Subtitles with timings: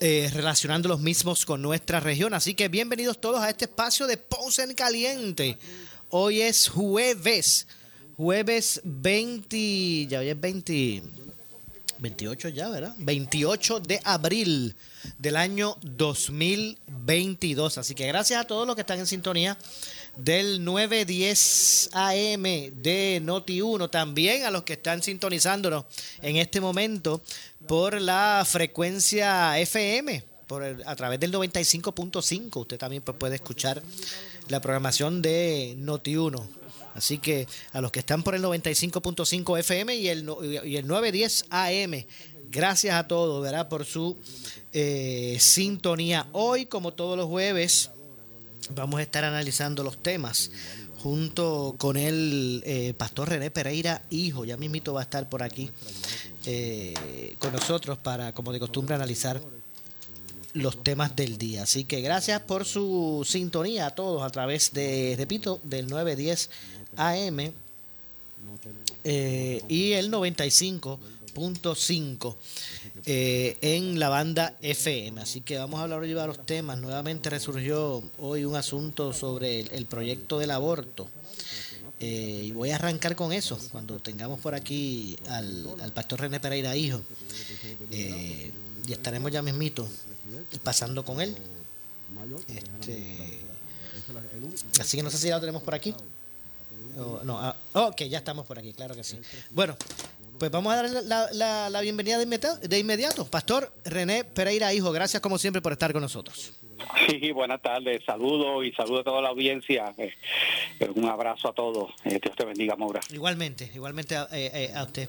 [0.00, 2.32] eh, relacionando los mismos con nuestra región.
[2.32, 5.58] Así que bienvenidos todos a este espacio de Ponce en Caliente.
[6.10, 7.66] Hoy es jueves,
[8.16, 11.02] jueves 20, ya hoy es 20,
[11.98, 12.94] 28 ya, ¿verdad?
[12.98, 14.76] 28 de abril
[15.18, 17.78] del año 2022.
[17.78, 19.58] Así que gracias a todos los que están en sintonía
[20.16, 25.84] del 910 AM de Noti1, también a los que están sintonizándonos
[26.22, 27.20] en este momento
[27.68, 32.62] por la frecuencia FM, por a través del 95.5.
[32.62, 33.82] Usted también puede escuchar
[34.48, 36.42] la programación de Noti1.
[36.94, 40.28] Así que a los que están por el 95.5 FM y el,
[40.64, 42.04] y el 910 AM,
[42.50, 43.68] gracias a todos, ¿verdad?
[43.68, 44.16] Por su
[44.72, 46.26] eh, sintonía.
[46.32, 47.90] Hoy, como todos los jueves,
[48.70, 50.50] vamos a estar analizando los temas
[51.02, 55.70] junto con el eh, pastor René Pereira, hijo, ya mismito va a estar por aquí
[56.46, 59.40] eh, con nosotros para, como de costumbre, analizar
[60.54, 61.62] los temas del día.
[61.62, 66.50] Así que gracias por su sintonía a todos a través de, repito, del 910
[66.96, 67.52] AM
[69.04, 70.10] eh, y el
[71.38, 72.36] 95.5
[73.06, 75.20] eh, en la banda FM.
[75.20, 76.78] Así que vamos a hablar hoy de los temas.
[76.78, 81.08] Nuevamente resurgió hoy un asunto sobre el, proyecto del aborto.
[82.00, 86.76] Eh, y voy a arrancar con eso cuando tengamos por aquí al, pastor René Pereira,
[86.76, 87.00] hijo.
[87.90, 88.52] Eh,
[88.86, 89.88] y estaremos ya mismito
[90.62, 91.36] pasando con él.
[92.48, 93.40] Este,
[94.80, 95.94] así que no sé si ya lo tenemos por aquí.
[97.24, 99.18] no, ah, ok, ya estamos por aquí, claro que sí.
[99.50, 99.76] Bueno,
[100.38, 104.92] pues vamos a darle la, bienvenida de inmediato, Pastor René Pereira, hijo.
[104.92, 106.52] Gracias como siempre por estar con nosotros.
[107.08, 108.02] Sí, buenas tardes.
[108.04, 109.92] Saludos y saludos a toda la audiencia.
[109.98, 110.12] Eh,
[110.78, 111.90] eh, un abrazo a todos.
[112.04, 113.00] Eh, Dios te bendiga, Maura.
[113.10, 114.28] Igualmente, igualmente a,
[114.84, 115.08] usted,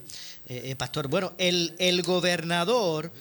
[0.78, 1.08] Pastor.
[1.08, 3.12] Bueno, el, el gobernador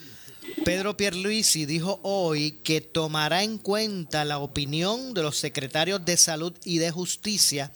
[0.64, 6.54] Pedro Pierluisi dijo hoy que tomará en cuenta la opinión de los secretarios de Salud
[6.64, 7.70] y de Justicia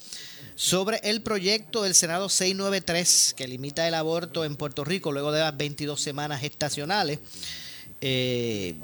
[0.54, 5.40] sobre el proyecto del Senado 693 que limita el aborto en Puerto Rico luego de
[5.40, 7.18] las 22 semanas estacionales.
[8.00, 8.74] Eh,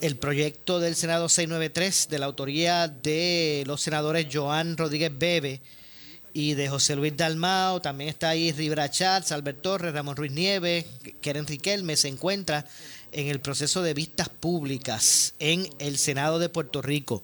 [0.00, 5.60] el proyecto del Senado 693 de la autoría de los senadores Joan Rodríguez Bebe
[6.34, 10.84] y de José Luis Dalmao, también está ahí Rivera Charles, Albert Torres, Ramón Ruiz Nieves,
[11.22, 12.66] Keren Riquelme, se encuentra
[13.12, 17.22] en el proceso de vistas públicas en el Senado de Puerto Rico.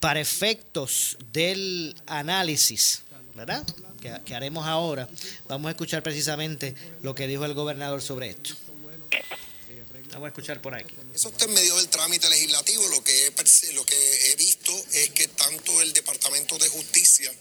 [0.00, 3.02] Para efectos del análisis
[3.38, 3.64] ¿verdad?
[4.24, 5.08] Que, haremos ahora.
[5.46, 8.50] Vamos a escuchar precisamente lo que dijo el gobernador sobre esto.
[10.10, 10.94] Vamos a escuchar por aquí.
[11.14, 12.86] Eso está en medio del trámite legislativo.
[12.88, 17.32] Lo que, he, lo que he visto es que tanto el Departamento de Justicia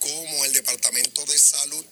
[0.00, 1.84] como el Departamento de Salud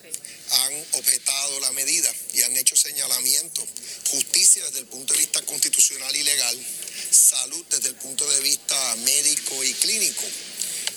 [0.51, 3.65] han objetado la medida y han hecho señalamientos.
[4.11, 6.67] Justicia desde el punto de vista constitucional y legal,
[7.11, 10.25] salud desde el punto de vista médico y clínico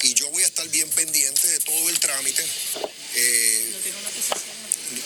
[0.03, 2.45] y yo voy a estar bien pendiente de todo el trámite.
[3.15, 3.73] Eh,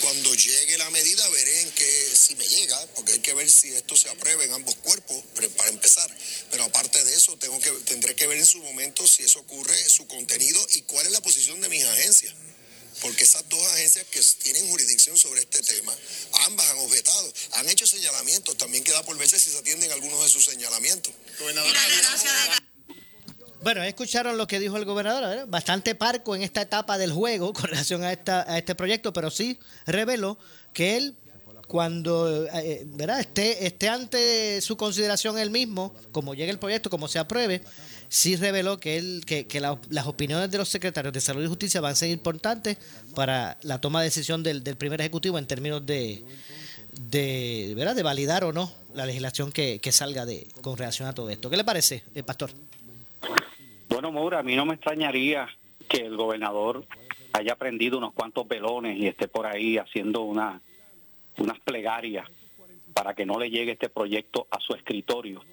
[0.02, 3.74] cuando llegue la medida veré en qué, si me llega, porque hay que ver si
[3.74, 5.24] esto se aprueba en ambos cuerpos
[5.56, 6.09] para empezar.
[6.52, 9.78] Pero aparte de eso, tengo que, tendré que ver en su momento si eso ocurre,
[9.90, 12.34] su contenido y cuál es la posición de mis agencias.
[13.02, 15.96] Porque esas dos agencias que tienen jurisdicción sobre este tema,
[16.46, 18.58] ambas han objetado, han hecho señalamientos.
[18.58, 21.14] También queda por verse si se atienden algunos de sus señalamientos.
[23.67, 27.66] Bueno, escucharon lo que dijo el gobernador, bastante parco en esta etapa del juego con
[27.66, 30.37] relación a, esta, a este proyecto, pero sí reveló
[30.72, 31.17] que él,
[31.67, 33.19] cuando eh, eh, ¿verdad?
[33.19, 37.61] Esté, esté ante su consideración él mismo, como llegue el proyecto, como se apruebe,
[38.08, 41.81] sí reveló que, él, que, que las opiniones de los secretarios de Salud y Justicia
[41.81, 42.78] van a ser importantes
[43.16, 46.23] para la toma de decisión del, primer ejecutivo en términos de,
[47.11, 47.97] de, ¿verdad?
[47.97, 51.49] de validar o no la legislación que, que salga de con relación a todo esto.
[51.49, 52.52] ¿Qué le parece, el pastor?
[53.89, 55.47] Bueno, Maura, a mí no me extrañaría
[55.87, 56.85] que el gobernador
[57.34, 60.61] haya prendido unos cuantos velones y esté por ahí haciendo una,
[61.37, 62.28] unas plegarias
[62.93, 65.43] para que no le llegue este proyecto a su escritorio.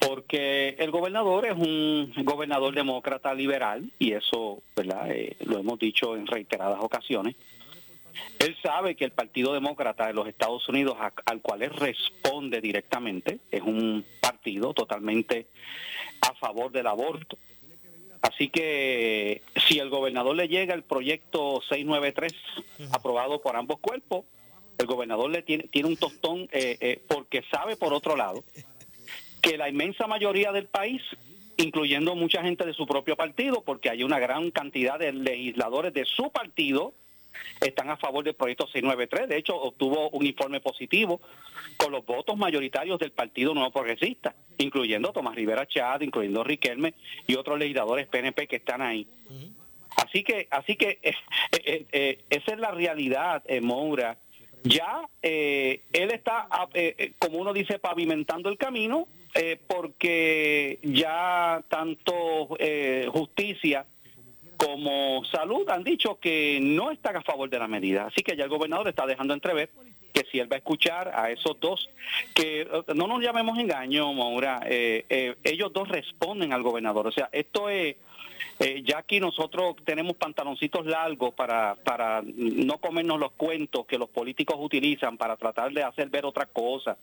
[0.00, 5.10] Porque el gobernador es un gobernador demócrata liberal y eso, ¿verdad?
[5.10, 7.36] Eh, lo hemos dicho en reiteradas ocasiones.
[8.38, 13.40] Él sabe que el Partido Demócrata de los Estados Unidos, al cual él responde directamente,
[13.50, 15.46] es un partido totalmente
[16.20, 17.38] a favor del aborto.
[18.22, 22.32] Así que si el gobernador le llega el proyecto 693
[22.90, 24.24] aprobado por ambos cuerpos,
[24.78, 28.42] el gobernador le tiene, tiene un tostón eh, eh, porque sabe por otro lado
[29.42, 31.02] que la inmensa mayoría del país,
[31.58, 36.06] incluyendo mucha gente de su propio partido, porque hay una gran cantidad de legisladores de
[36.06, 36.94] su partido,
[37.60, 39.28] están a favor del proyecto 693.
[39.28, 41.20] De hecho, obtuvo un informe positivo
[41.76, 46.94] con los votos mayoritarios del Partido Nuevo Progresista, incluyendo Tomás Rivera Chad, incluyendo Riquelme
[47.26, 49.06] y otros legisladores PNP que están ahí.
[49.96, 51.14] Así que, así que eh,
[51.52, 54.18] eh, eh, esa es la realidad, Moura.
[54.66, 56.48] Ya él está,
[57.18, 59.08] como uno dice, pavimentando el camino,
[59.66, 62.56] porque ya tanto
[63.12, 63.84] justicia
[64.56, 68.06] como salud han dicho que no están a favor de la medida.
[68.06, 69.70] Así que ya el gobernador está dejando entrever
[70.14, 71.90] que si él va a escuchar a esos dos,
[72.34, 77.08] que eh, no nos llamemos engaño, Maura, eh, eh, ellos dos responden al gobernador.
[77.08, 77.96] O sea, esto es,
[78.84, 84.56] ya aquí nosotros tenemos pantaloncitos largos para, para no comernos los cuentos que los políticos
[84.60, 86.96] utilizan para tratar de hacer ver otra cosa.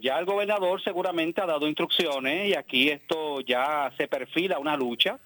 [0.00, 5.18] ya el gobernador seguramente ha dado instrucciones y aquí esto ya se perfila una lucha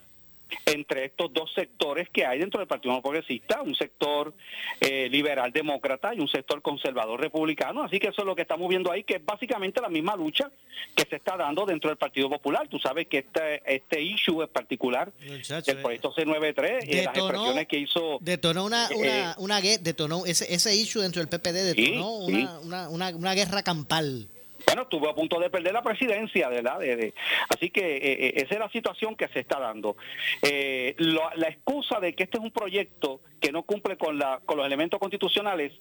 [0.67, 4.35] entre estos dos sectores que hay dentro del Partido Progresista, un sector
[4.81, 7.83] eh, liberal demócrata y un sector conservador republicano.
[7.83, 10.51] Así que eso es lo que estamos viendo ahí, que es básicamente la misma lucha
[10.95, 12.69] que se está dando dentro del Partido Popular.
[12.69, 17.79] Tú sabes que este, este issue en particular, el proyecto C93 y las expresiones que
[17.79, 18.19] hizo...
[18.21, 23.09] Detonó una, eh, una, una, detonó ese, ese issue dentro del PPD, detonó una, una,
[23.11, 24.29] una guerra campal
[24.67, 26.79] bueno, estuvo a punto de perder la presidencia, ¿verdad?
[26.79, 27.15] De,
[27.49, 29.97] así que eh, eh, esa es la situación que se está dando.
[30.43, 34.57] Eh, la excusa de que este es un proyecto que no cumple con, la, con
[34.57, 35.73] los elementos constitucionales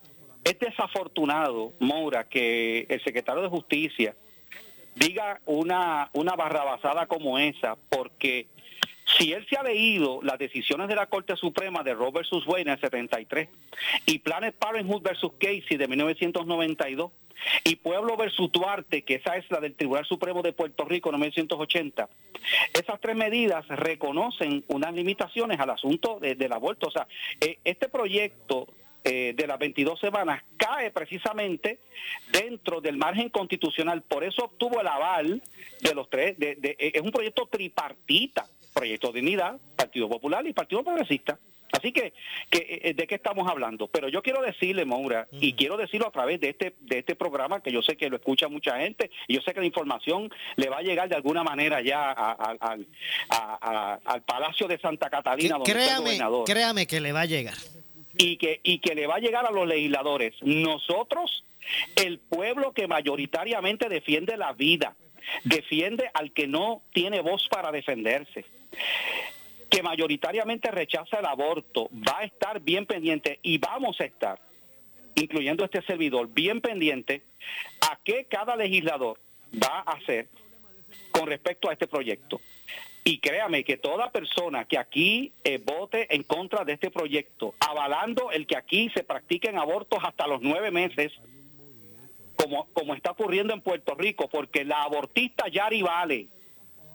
[0.43, 4.15] es desafortunado, Moura, que el secretario de Justicia
[4.95, 8.47] diga una, una barrabasada como esa, porque
[9.17, 12.61] si él se ha leído las decisiones de la Corte Suprema de Roe versus Wade
[12.61, 13.49] en el 73
[14.05, 17.11] y Planet Parenthood versus Casey de 1992,
[17.63, 21.15] y Pueblo versus Duarte, que esa es la del Tribunal Supremo de Puerto Rico en
[21.15, 22.09] 1980,
[22.73, 26.87] esas tres medidas reconocen unas limitaciones al asunto del aborto.
[26.87, 27.07] O sea,
[27.41, 28.67] eh, este proyecto
[29.03, 31.79] eh, de las 22 semanas cae precisamente
[32.31, 34.01] dentro del margen constitucional.
[34.01, 35.41] Por eso obtuvo el aval
[35.81, 36.37] de los tres.
[36.37, 41.39] de, es un proyecto tripartita, Proyecto Dignidad, Partido Popular y Partido Progresista.
[41.71, 42.13] Así que,
[42.49, 43.87] que, eh, ¿de qué estamos hablando?
[43.87, 47.61] Pero yo quiero decirle, Maura, y quiero decirlo a través de este, de este programa,
[47.61, 50.69] que yo sé que lo escucha mucha gente, y yo sé que la información le
[50.69, 52.85] va a llegar de alguna manera ya al
[54.25, 56.45] Palacio de Santa Catalina, donde créame, el gobernador.
[56.45, 57.57] Créame que le va a llegar.
[58.17, 60.33] Y que, y que le va a llegar a los legisladores.
[60.41, 61.45] Nosotros,
[61.95, 64.95] el pueblo que mayoritariamente defiende la vida,
[65.43, 68.45] defiende al que no tiene voz para defenderse
[69.69, 74.39] que mayoritariamente rechaza el aborto, va a estar bien pendiente y vamos a estar,
[75.15, 77.21] incluyendo este servidor, bien pendiente
[77.81, 79.19] a qué cada legislador
[79.53, 80.27] va a hacer
[81.11, 82.41] con respecto a este proyecto.
[83.03, 88.31] Y créame que toda persona que aquí eh, vote en contra de este proyecto, avalando
[88.31, 91.13] el que aquí se practiquen abortos hasta los nueve meses,
[92.35, 96.27] como, como está ocurriendo en Puerto Rico, porque la abortista Yari Vale,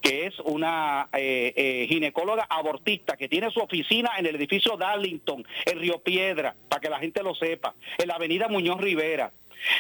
[0.04, 5.46] que es una eh, eh, ginecóloga abortista que tiene su oficina en el edificio Darlington,
[5.64, 9.32] en Río Piedra, para que la gente lo sepa, en la avenida Muñoz Rivera.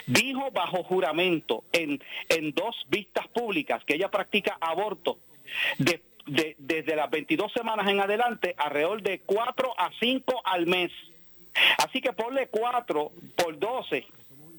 [0.06, 5.18] Dijo bajo juramento en, en dos vistas públicas que ella practica aborto
[6.26, 10.90] desde las 22 semanas en adelante, alrededor de 4 a 5 al mes.
[11.84, 14.06] Así que ponle 4 por 12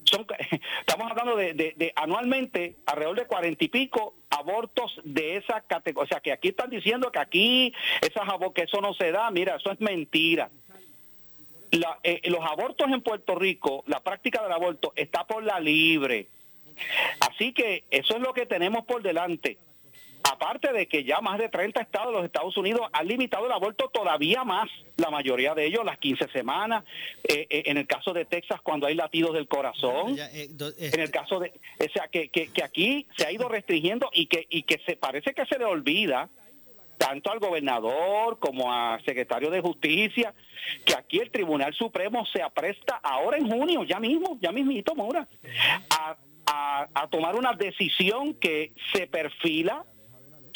[0.80, 6.04] estamos hablando de, anualmente alrededor de cuarenta y pico abortos de esa categoría.
[6.04, 9.30] O sea, que aquí están diciendo que aquí esas que eso no se da.
[9.30, 10.50] Mira, eso es mentira.
[12.02, 16.28] Eh, los abortos en Puerto Rico, la práctica del aborto está por la libre.
[17.20, 19.58] Así que eso es lo que tenemos por delante.
[20.32, 23.52] Aparte de que ya más de 30 estados de los Estados Unidos han limitado el
[23.52, 26.84] aborto todavía más, la mayoría de ellos las 15 semanas,
[27.22, 31.10] eh, eh, en el caso de Texas cuando hay latidos del corazón, eh, en el
[31.10, 34.80] caso de, o sea, que, que, aquí se ha ido restringiendo y que, y que
[34.84, 36.28] se parece que se le olvida
[36.98, 40.34] tanto al gobernador como al secretario de Justicia,
[40.84, 45.28] que aquí el Tribunal Supremo se apresta ahora en junio, ya mismo, ya mismito, Mora,
[45.90, 49.84] a, a tomar una decisión que se perfila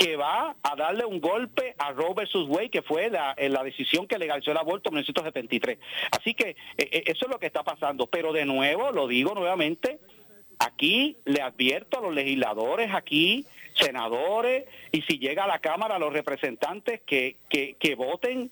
[0.00, 4.06] que va a darle un golpe a Roe versus que fue la, eh, la decisión
[4.06, 5.78] que legalizó el aborto en 1973.
[6.18, 8.06] Así que eh, eh, eso es lo que está pasando.
[8.06, 10.00] Pero de nuevo, lo digo nuevamente,
[10.58, 15.98] aquí le advierto a los legisladores aquí, senadores, y si llega a la Cámara, a
[15.98, 18.50] los representantes que, que, que voten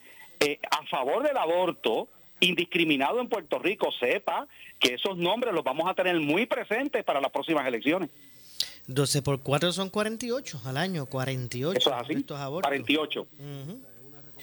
[0.71, 2.09] a favor del aborto,
[2.41, 4.47] indiscriminado en Puerto Rico, sepa
[4.79, 8.11] que esos nombres los vamos a tener muy presentes para las próximas elecciones.
[8.89, 11.79] 12 por 4 son 48 al año, 48.
[11.79, 13.27] Eso es así, 48.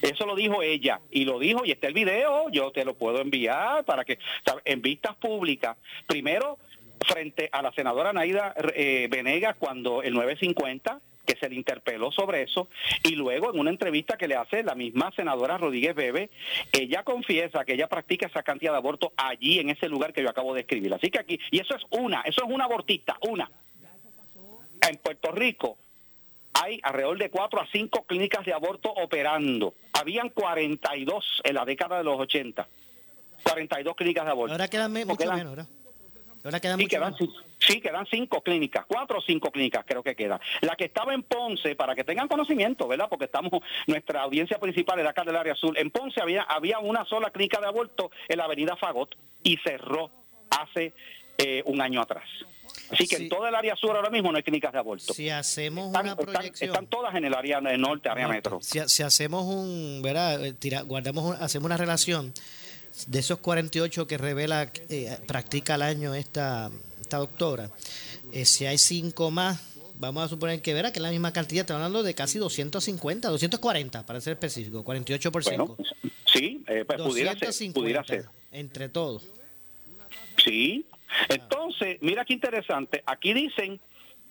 [0.01, 3.21] Eso lo dijo ella y lo dijo y está el video, yo te lo puedo
[3.21, 4.19] enviar para que
[4.65, 6.59] en vistas públicas, primero
[7.07, 12.43] frente a la senadora Naida eh, Venegas cuando el 950 que se le interpeló sobre
[12.43, 12.67] eso
[13.03, 16.29] y luego en una entrevista que le hace la misma senadora Rodríguez Bebe,
[16.71, 20.29] ella confiesa que ella practica esa cantidad de abortos allí en ese lugar que yo
[20.29, 20.93] acabo de escribir.
[20.93, 23.49] Así que aquí, y eso es una, eso es una abortista, una
[24.89, 25.77] en Puerto Rico
[26.53, 29.73] hay alrededor de 4 a 5 clínicas de aborto operando.
[29.93, 32.67] Habían 42 en la década de los 80.
[33.43, 34.53] 42 clínicas de aborto.
[34.53, 35.67] Ahora quedan mucho menos,
[36.43, 37.15] Ahora quedan sí, quedan,
[37.57, 40.39] sí, quedan cinco clínicas, cuatro o cinco clínicas creo que quedan.
[40.61, 43.07] La que estaba en Ponce, para que tengan conocimiento, ¿verdad?
[43.09, 45.75] Porque estamos, nuestra audiencia principal es acá del área azul.
[45.75, 50.11] En Ponce había, había una sola clínica de aborto en la avenida Fagot y cerró
[50.51, 50.93] hace
[51.39, 52.29] eh, un año atrás.
[52.91, 55.13] Así que en toda el área sur ahora mismo no hay clínicas de aborto.
[55.13, 56.69] Si hacemos una proyección.
[56.69, 58.59] Están, todas en el área norte, área metro.
[58.61, 60.45] Si, hacemos un, ¿verdad?
[60.45, 62.33] Eh, guardamos, hacemos una relación
[63.07, 67.69] de esos 48 que revela, eh, practica al año esta, esta doctora.
[68.31, 69.61] Eh, si hay cinco más,
[69.95, 73.29] vamos a suponer que verá que es la misma cantidad, estamos hablando de casi 250,
[73.29, 75.77] 240 para ser específico, 48 por 5.
[76.25, 78.25] sí, pues pudiera ser, pudiera ser.
[78.51, 79.23] Entre todos.
[80.43, 80.85] Sí,
[81.29, 83.79] entonces, mira qué interesante, aquí dicen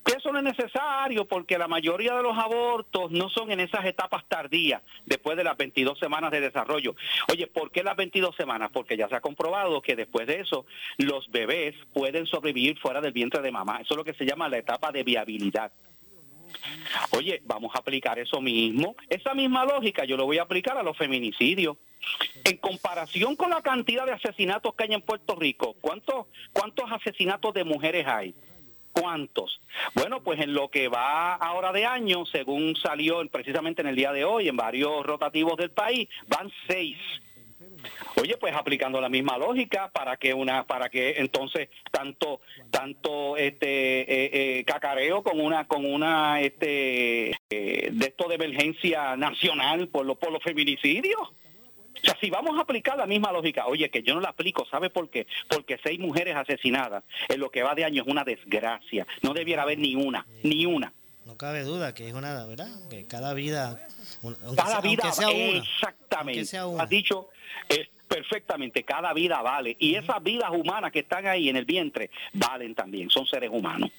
[0.04, 3.86] que eso no es necesario porque la mayoría de los abortos no son en esas
[3.86, 6.94] etapas tardías, después de las 22 semanas de desarrollo.
[7.32, 8.70] Oye, ¿por qué las 22 semanas?
[8.72, 10.66] Porque ya se ha comprobado que después de eso
[10.98, 13.78] los bebés pueden sobrevivir fuera del vientre de mamá.
[13.80, 15.72] Eso es lo que se llama la etapa de viabilidad.
[17.10, 18.96] Oye, vamos a aplicar eso mismo.
[19.08, 21.78] Esa misma lógica yo lo voy a aplicar a los feminicidios.
[22.44, 27.54] En comparación con la cantidad de asesinatos que hay en Puerto Rico, ¿cuántos, cuántos asesinatos
[27.54, 28.34] de mujeres hay?
[28.92, 29.60] ¿Cuántos?
[29.94, 34.12] Bueno, pues en lo que va ahora de año, según salió precisamente en el día
[34.12, 36.96] de hoy en varios rotativos del país, van seis.
[38.20, 44.00] Oye, pues aplicando la misma lógica para que una, para que entonces tanto, tanto este
[44.00, 50.06] eh, eh, cacareo con una, con una este eh, de esto de emergencia nacional por
[50.06, 51.18] los por los feminicidios.
[52.04, 54.66] O sea, si vamos a aplicar la misma lógica, oye, que yo no la aplico,
[54.70, 55.26] ¿sabe por qué?
[55.48, 59.06] Porque seis mujeres asesinadas en lo que va de año es una desgracia.
[59.22, 60.92] No debiera haber ni una, ni una.
[61.24, 62.68] No cabe duda que es una, ¿verdad?
[62.90, 63.80] Que cada vida...
[64.54, 66.58] cada vida, sea una, exactamente.
[66.78, 67.30] Has dicho
[67.70, 69.74] es perfectamente, cada vida vale.
[69.78, 73.90] Y esas vidas humanas que están ahí en el vientre valen también, son seres humanos.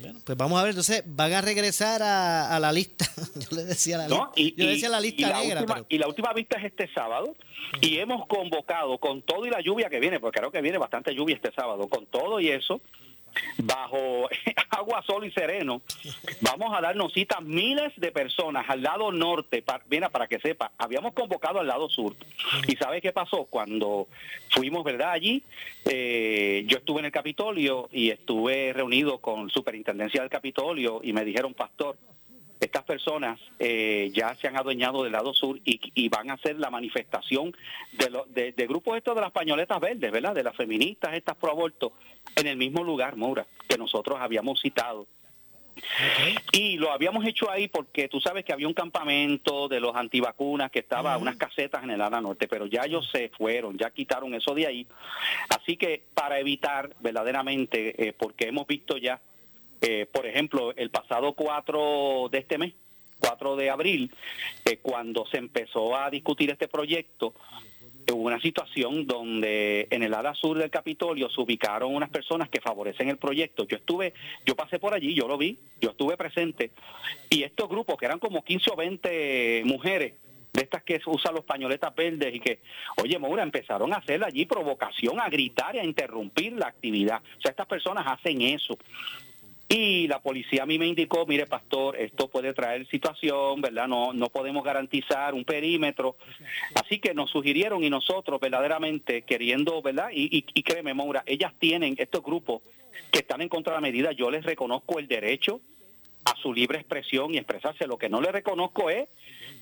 [0.00, 3.06] Bueno, pues vamos a ver, entonces van a regresar a, la lista.
[3.34, 5.60] yo le decía la, lista, y, yo decía la lista negra.
[5.60, 7.34] Última, Y la última vista es este sábado
[7.80, 11.14] y hemos convocado con todo y la lluvia que viene, porque creo que viene bastante
[11.14, 12.80] lluvia este sábado, con todo y eso,
[13.58, 14.28] bajo
[14.70, 15.82] agua, sol y sereno,
[16.40, 20.72] vamos a darnos cita miles de personas al lado norte, para, mira, para que sepa,
[20.78, 22.14] habíamos convocado al lado sur.
[22.66, 23.44] ¿Y sabe qué pasó?
[23.44, 24.08] Cuando
[24.50, 25.12] fuimos, ¿verdad?
[25.12, 25.42] Allí,
[25.84, 31.24] eh, yo estuve en el Capitolio y estuve reunido con Superintendencia del Capitolio y me
[31.24, 31.96] dijeron, pastor,
[32.64, 36.70] estas personas eh, ya se han adueñado del lado sur y, van a hacer la
[36.70, 37.54] manifestación
[37.92, 40.34] de, lo, de, grupos estos de las pañoletas verdes, ¿verdad?
[40.34, 41.92] De las feministas estas pro aborto,
[42.36, 45.06] en el mismo lugar, Moura, que nosotros habíamos citado.
[46.52, 50.70] Y lo habíamos hecho ahí porque tú sabes que había un campamento de los antivacunas
[50.70, 54.34] que estaba unas casetas en el ala norte, pero ya ellos se fueron, ya quitaron
[54.34, 54.86] eso de ahí.
[55.48, 59.20] Así que para evitar verdaderamente, eh, porque hemos visto ya
[59.86, 62.72] eh, por ejemplo, el pasado 4 de este mes,
[63.20, 64.10] 4 de abril,
[64.64, 67.34] eh, cuando se empezó a discutir este proyecto,
[68.10, 72.62] hubo una situación donde en el ala sur del Capitolio se ubicaron unas personas que
[72.62, 73.66] favorecen el proyecto.
[73.66, 74.14] Yo estuve,
[74.46, 76.70] yo pasé por allí, yo lo vi, yo estuve presente,
[77.28, 80.14] y estos grupos, que eran como 15 o 20 mujeres,
[80.54, 82.60] de estas que usan los pañoletas verdes y que,
[83.02, 87.20] oye, Moura, empezaron a hacer allí provocación, a gritar y a interrumpir la actividad.
[87.38, 88.78] O sea, estas personas hacen eso.
[89.68, 93.88] Y la policía a mí me indicó, mire pastor, esto puede traer situación, ¿verdad?
[93.88, 96.16] No, no podemos garantizar un perímetro.
[96.74, 100.08] Así que nos sugirieron y nosotros verdaderamente queriendo, ¿verdad?
[100.12, 102.62] Y, y, créeme, Maura, ellas tienen, estos grupos
[103.10, 105.60] que están en contra de la medida, yo les reconozco el derecho
[106.24, 107.86] a su libre expresión y expresarse.
[107.86, 109.08] Lo que no les reconozco es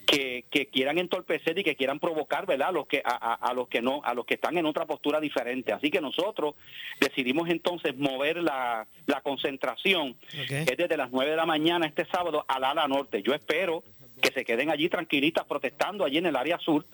[0.07, 2.69] que, que, quieran entorpecer y que quieran provocar, ¿verdad?
[2.69, 4.87] A los que a, a, a, los que no, a los que están en otra
[4.87, 5.73] postura diferente.
[5.73, 6.55] Así que nosotros
[7.01, 10.65] decidimos entonces mover la, la concentración okay.
[10.69, 13.23] es desde las 9 de la mañana este sábado al ala norte.
[13.23, 13.85] Yo espero
[14.21, 16.85] que se queden allí tranquilitas protestando allí en el área sur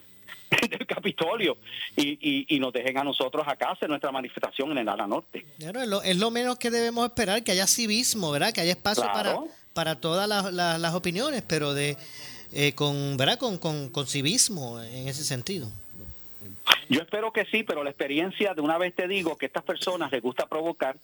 [0.71, 1.59] del Capitolio
[1.97, 5.47] y, y, y, nos dejen a nosotros acá hacer nuestra manifestación en el ala norte.
[5.59, 8.53] Claro, es, lo, es lo menos que debemos esperar, que haya civismo, ¿verdad?
[8.53, 9.45] Que haya espacio claro.
[9.45, 11.97] para, para todas las, las, opiniones, pero de
[12.53, 13.39] eh, con, ¿verdad?
[13.39, 15.71] Con, con, con civismo en ese sentido.
[16.89, 19.63] Yo espero que sí, pero la experiencia, de una vez te digo, que a estas
[19.63, 20.97] personas les gusta provocar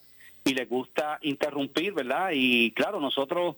[0.43, 2.31] y les gusta interrumpir, ¿verdad?
[2.33, 3.55] Y claro, nosotros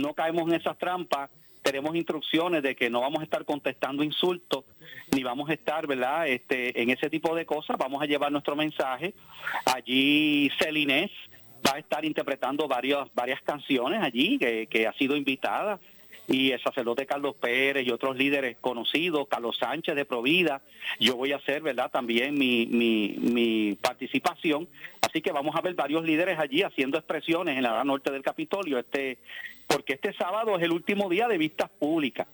[0.00, 1.30] no caemos en esas trampas,
[1.62, 4.62] tenemos instrucciones de que no vamos a estar contestando insultos,
[5.10, 6.28] ni vamos a estar, ¿verdad?
[6.28, 9.14] Este, en ese tipo de cosas, vamos a llevar nuestro mensaje.
[9.64, 11.10] Allí Celinés
[11.66, 15.78] va a estar interpretando varias, varias canciones allí, que, ha sido invitada
[16.26, 20.62] y el sacerdote Carlos Pérez y otros líderes conocidos, Carlos Sánchez de Provida,
[21.00, 24.68] yo voy a hacer, ¿verdad?, también mi, mi, mi participación.
[25.02, 28.78] Así que vamos a ver varios líderes allí haciendo expresiones en la norte del Capitolio,
[28.78, 29.18] este,
[29.66, 32.28] porque este sábado es el último día de vistas públicas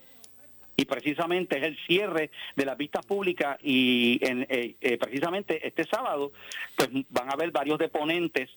[0.79, 5.83] y precisamente es el cierre de las vistas públicas y en, eh, eh, precisamente este
[5.85, 6.31] sábado
[6.75, 8.51] pues van a haber varios deponentes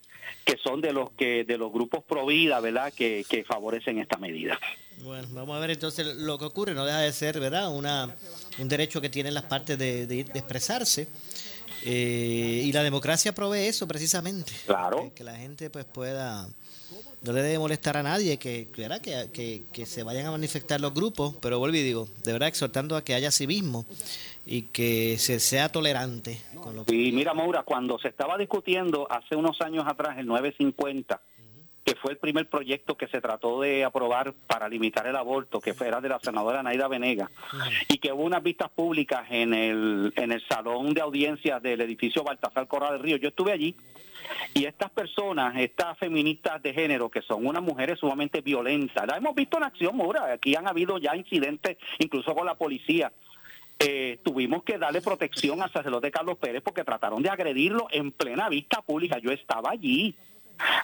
[0.44, 4.18] que son de los que de los grupos pro vida verdad que, que favorecen esta
[4.18, 4.60] medida.
[4.98, 6.74] Bueno vamos a ver entonces lo que ocurre.
[6.74, 8.14] No deja de ser verdad una
[8.58, 11.08] un derecho que tienen las partes de, de, de expresarse.
[11.86, 14.52] Eh, y la democracia provee eso precisamente.
[14.66, 15.04] Claro.
[15.04, 16.46] Que, que la gente pues pueda
[17.22, 18.68] no le debe molestar a nadie que.
[18.70, 23.02] Que, se vayan a manifestar los grupos, pero vuelvo y digo, de verdad exhortando a
[23.02, 23.86] que haya civismo
[24.46, 26.40] y que se sea tolerante.
[26.62, 26.84] Con lo.
[26.88, 31.20] Y mira, Maura, cuando se estaba discutiendo hace unos años atrás el 950,
[31.84, 35.74] que fue el primer proyecto que se trató de aprobar para limitar el aborto, que
[35.80, 37.30] era de la senadora Naida Venega,
[37.88, 42.22] y que hubo unas vistas públicas en el, en el salón de audiencias del edificio
[42.22, 43.16] Baltasar Corral del Río.
[43.16, 43.74] Yo estuve allí
[44.54, 49.34] y estas personas, estas feministas de género, que son unas mujeres sumamente violentas, la hemos
[49.34, 53.12] visto en acción ahora, aquí han habido ya incidentes incluso con la policía.
[53.82, 58.50] Eh, tuvimos que darle protección al sacerdote Carlos Pérez porque trataron de agredirlo en plena
[58.50, 59.18] vista pública.
[59.18, 60.14] Yo estaba allí.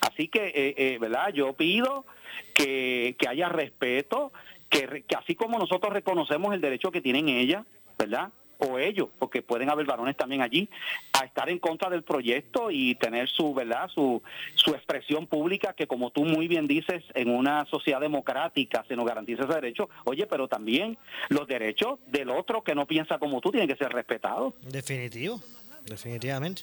[0.01, 1.31] Así que, eh, eh, ¿verdad?
[1.35, 2.07] Yo pido
[2.55, 4.33] que, que haya respeto,
[4.71, 7.67] que, que así como nosotros reconocemos el derecho que tienen ellas,
[7.99, 8.31] ¿verdad?
[8.59, 10.69] O ellos, porque pueden haber varones también allí,
[11.13, 13.89] a estar en contra del proyecto y tener su, ¿verdad?
[13.89, 14.23] Su,
[14.55, 19.07] su expresión pública, que como tú muy bien dices, en una sociedad democrática se nos
[19.07, 19.89] garantiza ese derecho.
[20.05, 23.93] Oye, pero también los derechos del otro que no piensa como tú tienen que ser
[23.93, 24.55] respetados.
[24.63, 25.41] Definitivo,
[25.85, 26.63] definitivamente.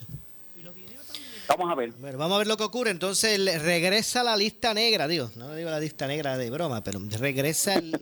[1.57, 1.91] Vamos a ver.
[2.17, 2.89] Vamos a ver lo que ocurre.
[2.89, 7.75] Entonces regresa la lista negra, digo, no digo la lista negra de broma, pero regresa
[7.75, 7.99] el, la,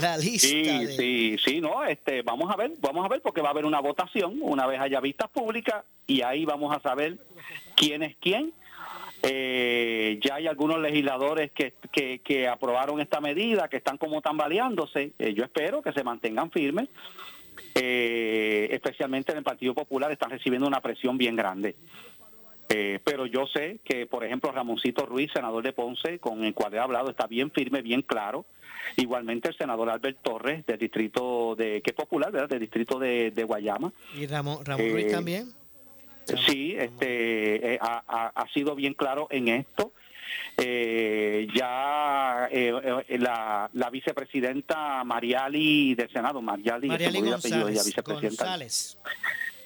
[0.00, 0.48] la, lista.
[0.48, 0.96] Sí, de...
[0.96, 3.80] sí, sí, no, este, vamos a ver, vamos a ver porque va a haber una
[3.80, 7.18] votación una vez haya vistas públicas y ahí vamos a saber
[7.74, 8.52] quién es quién.
[9.22, 15.12] Eh, ya hay algunos legisladores que, que, que, aprobaron esta medida, que están como tambaleándose.
[15.18, 16.88] Eh, yo espero que se mantengan firmes.
[17.74, 21.76] Eh, especialmente en el Partido Popular están recibiendo una presión bien grande.
[22.68, 26.74] Eh, pero yo sé que, por ejemplo, Ramoncito Ruiz, senador de Ponce, con el cual
[26.74, 28.44] he hablado, está bien firme, bien claro.
[28.96, 32.48] Igualmente el senador Albert Torres, del distrito de, que es popular, ¿verdad?
[32.48, 33.92] Del distrito de, de Guayama.
[34.14, 35.52] ¿Y Ramón, Ramón eh, Ruiz también?
[36.48, 39.92] Sí, este, eh, ha, ha, sido bien claro en esto.
[40.56, 42.72] Eh, ya eh,
[43.18, 48.44] la, la, vicepresidenta Mariali del Senado, Mariali, Mariali González, ella, vicepresidenta.
[48.44, 48.98] González.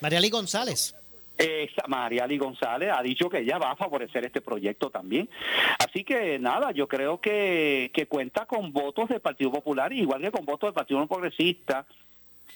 [0.00, 0.94] Mariali González.
[1.42, 5.26] Eh, Mariali González ha dicho que ella va a favorecer este proyecto también.
[5.78, 10.30] Así que nada, yo creo que, que cuenta con votos del Partido Popular, igual que
[10.30, 11.86] con votos del Partido Progresista,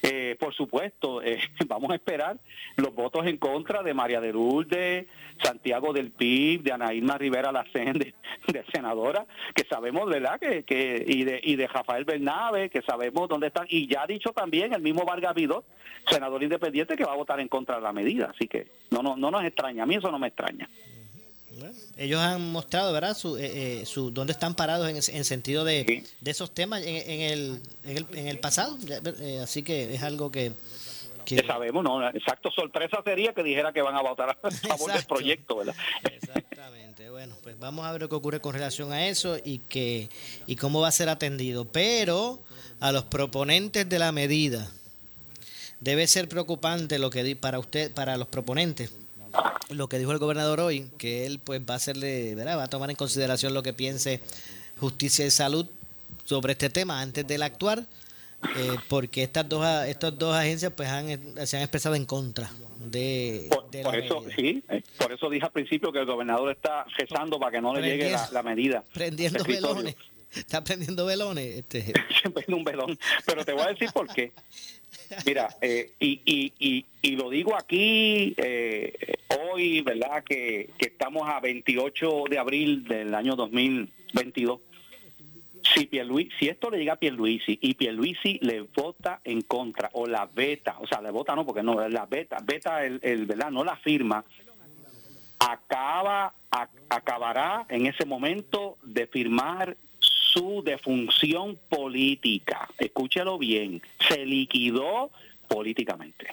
[0.06, 2.36] eh, por supuesto, eh, vamos a esperar
[2.76, 5.06] los votos en contra de María de Lourdes,
[5.42, 8.14] Santiago del PIB, de Ana Irma Rivera Lacén, de,
[8.48, 10.38] de, senadora, que sabemos, ¿verdad?
[10.38, 13.66] Que, que, y, de, y de Rafael Bernabe, que sabemos dónde están.
[13.70, 15.64] Y ya ha dicho también el mismo Vargas Vidot,
[16.06, 18.30] senador independiente, que va a votar en contra de la medida.
[18.34, 20.68] Así que no, no, no nos extraña, a mí eso no me extraña.
[21.70, 23.16] Bueno, ellos han mostrado, ¿verdad?
[23.16, 26.05] Su, eh, eh, su, dónde están parados en, en sentido de, sí.
[26.20, 28.77] de, esos temas en, en, el, en, el, en el pasado.
[29.20, 30.53] Eh, así que es algo que,
[31.24, 35.05] Que- sabemos, no, exacto, sorpresa sería que dijera que van a votar a favor del
[35.05, 35.74] proyecto, ¿verdad?
[36.12, 37.09] Exactamente.
[37.11, 40.09] Bueno, pues vamos a ver lo que ocurre con relación a eso y que
[40.46, 41.64] y cómo va a ser atendido.
[41.64, 42.40] Pero
[42.81, 44.68] a los proponentes de la medida
[45.81, 48.90] debe ser preocupante lo que di- para usted, para los proponentes,
[49.70, 52.59] lo que dijo el gobernador hoy, que él pues va a hacerle, ¿verdad?
[52.59, 54.20] va a tomar en consideración lo que piense
[54.79, 55.66] Justicia y Salud
[56.25, 57.85] sobre este tema antes del actuar,
[58.57, 61.07] eh, porque estas dos estas dos agencias pues han,
[61.47, 62.51] se han expresado en contra
[62.85, 64.37] de, Por, de por la eso, medida.
[64.37, 67.75] sí, eh, por eso dije al principio que el gobernador está rezando para que no
[67.75, 68.85] le llegue la, la medida.
[68.92, 69.97] prendiendo velones.
[70.35, 71.59] Está prendiendo velones.
[71.59, 71.92] Este.
[72.20, 72.99] Siempre en un velón.
[73.25, 74.33] Pero te voy a decir por qué.
[75.26, 80.24] Mira, eh, y, y, y, y lo digo aquí eh, hoy, ¿verdad?
[80.24, 84.61] Que, que estamos a 28 de abril del año 2022.
[85.74, 90.07] Si, Pierluisi, si esto le llega a Pierluisi y Pierluisi le vota en contra o
[90.07, 93.50] la veta, o sea, le vota no, porque no, la veta, veta el, ¿verdad?
[93.50, 94.24] No la firma,
[95.38, 96.35] acaba,
[96.90, 99.76] acabará en ese momento de firmar
[100.35, 102.68] su defunción política.
[102.79, 105.11] Escúchelo bien, se liquidó
[105.49, 106.27] políticamente.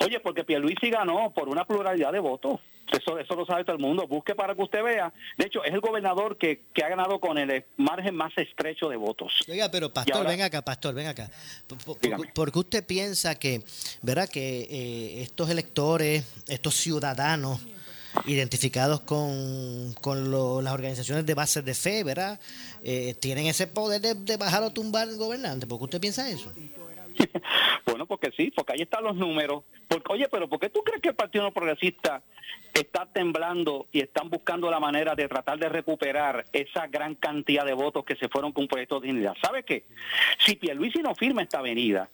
[0.00, 2.58] Oye, porque Pierluisi ganó por una pluralidad de votos.
[2.90, 4.06] Eso, eso lo sabe todo el mundo.
[4.08, 5.12] Busque para que usted vea.
[5.38, 8.96] De hecho, es el gobernador que, que ha ganado con el margen más estrecho de
[8.96, 9.32] votos.
[9.48, 11.30] Oiga, pero pastor, ahora- ven acá, pastor, ven acá.
[11.68, 12.26] Por, por- Dígame.
[12.34, 13.62] por qué usted piensa que,
[14.02, 14.28] ¿verdad?
[14.28, 17.60] Que eh, estos electores, estos ciudadanos
[18.26, 22.38] identificados con, con lo- las organizaciones de bases de fe, ¿verdad?
[22.82, 25.66] Eh, tienen ese poder de, de bajar o tumbar al gobernante.
[25.66, 26.52] ¿Por qué usted piensa eso?
[27.84, 29.64] Bueno, porque sí, porque ahí están los números.
[29.88, 32.22] Porque, oye, pero ¿por qué tú crees que el Partido No Progresista
[32.72, 37.74] está temblando y están buscando la manera de tratar de recuperar esa gran cantidad de
[37.74, 39.34] votos que se fueron con un proyecto de dignidad?
[39.42, 39.84] ¿Sabe qué?
[40.38, 42.08] Si Pierluisi no firma esta avenida,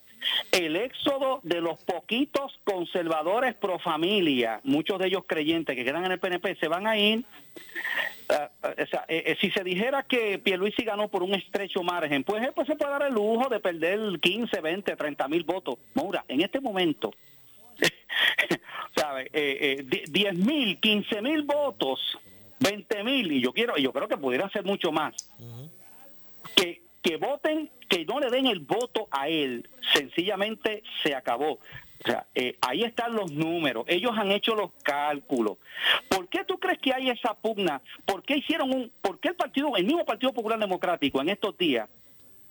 [0.53, 6.13] el éxodo de los poquitos conservadores pro familia, muchos de ellos creyentes que quedan en
[6.13, 7.25] el PNP, se van a ir
[8.31, 11.83] Ah, ah, o sea, eh, eh, si se dijera que Pierluisi ganó por un estrecho
[11.83, 15.45] margen, pues él pues, se puede dar el lujo de perder 15, 20, 30 mil
[15.45, 15.77] votos.
[15.95, 17.11] Moura, en este momento,
[18.97, 19.31] ¿sabe?
[19.33, 22.19] Eh, eh, di- 10 mil, 15 mil votos,
[22.61, 25.15] 20 mil, y yo quiero, y yo creo que pudiera ser mucho más.
[26.55, 31.53] Que, que voten, que no le den el voto a él, sencillamente se acabó.
[31.53, 35.57] O sea, eh, ahí están los números, ellos han hecho los cálculos.
[36.11, 37.81] ¿Por qué tú crees que hay esa pugna?
[38.05, 41.57] ¿Por qué hicieron un, por qué el partido, el mismo Partido Popular Democrático en estos
[41.57, 41.89] días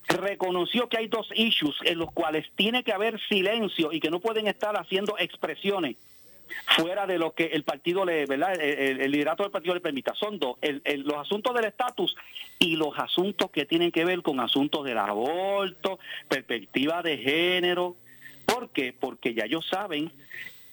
[0.08, 4.20] reconoció que hay dos issues en los cuales tiene que haber silencio y que no
[4.20, 5.98] pueden estar haciendo expresiones
[6.76, 8.60] fuera de lo que el partido le, ¿verdad?
[8.60, 10.14] El, liderato del partido le permita.
[10.16, 12.16] Son dos, el- los asuntos del estatus
[12.60, 17.96] y los asuntos que tienen que ver con asuntos del aborto, perspectiva de género.
[18.46, 18.94] ¿Por qué?
[18.98, 20.12] Porque ya ellos saben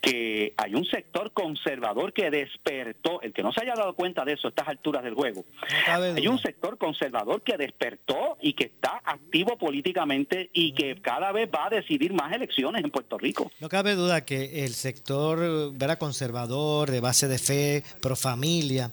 [0.05, 4.35] que hay un sector conservador que despertó, el que no se haya dado cuenta de
[4.35, 5.47] eso a estas alturas del juego,
[5.87, 11.49] hay un sector conservador que despertó y que está activo políticamente y que cada vez
[11.49, 13.51] va a decidir más elecciones en Puerto Rico.
[13.61, 15.97] No cabe duda que el sector ¿verdad?
[15.97, 18.93] conservador, de base de fe, pro familia,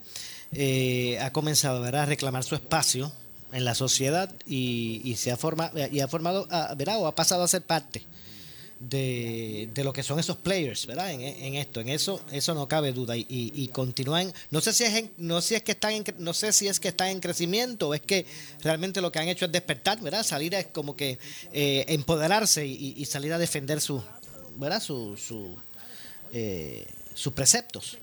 [0.54, 2.04] eh, ha comenzado ¿verdad?
[2.04, 3.12] a reclamar su espacio
[3.52, 7.00] en la sociedad y, y se ha formado y ha formado ah, ¿verdad?
[7.00, 8.06] o ha pasado a ser parte
[8.82, 11.12] de, de lo que son esos players, ¿verdad?
[11.12, 14.34] En, en esto, en eso, eso no cabe duda y, y, y continúan.
[14.50, 16.68] No sé si es, en- no sé si es que están, en, no sé si
[16.68, 18.26] es que están en crecimiento o es que
[18.64, 20.24] realmente lo que han hecho es despertar, ¿verdad?
[20.24, 21.20] Salir es como que
[21.54, 24.04] eh, empoderarse y, salir a defender su,
[24.56, 24.82] ¿verdad?
[24.82, 25.56] Su, su,
[26.34, 27.98] eh, sus preceptos.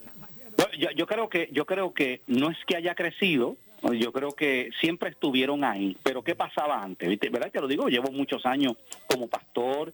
[0.96, 3.56] Yo creo que yo creo que no es que haya crecido,
[3.98, 5.96] yo creo que siempre estuvieron ahí.
[6.02, 7.88] Pero qué pasaba antes, verdad que lo digo.
[7.88, 8.74] Llevo muchos años
[9.08, 9.92] como pastor,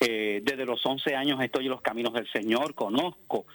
[0.00, 3.46] eh, desde los 11 años estoy en los caminos del Señor, conozco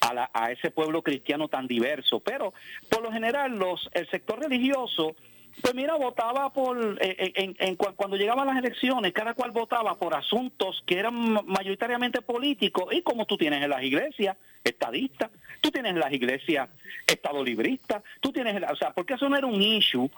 [0.00, 2.20] a, la- a ese pueblo cristiano tan diverso.
[2.20, 2.52] Pero
[2.88, 5.16] por lo general los el sector religioso
[5.62, 9.50] pues mira, votaba por, eh, eh, en, en cua- cuando llegaban las elecciones, cada cual
[9.50, 14.36] votaba por asuntos que eran ma- mayoritariamente políticos, y como tú tienes en las iglesias
[14.64, 15.30] estadistas,
[15.60, 16.68] tú tienes en las iglesias
[17.06, 20.10] estadolibristas, tú tienes, en la- o sea, porque eso no era un issue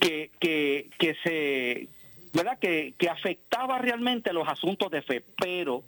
[0.00, 1.88] que, que, que se,
[2.32, 2.58] ¿verdad?
[2.58, 5.82] Que, que afectaba realmente los asuntos de fe, pero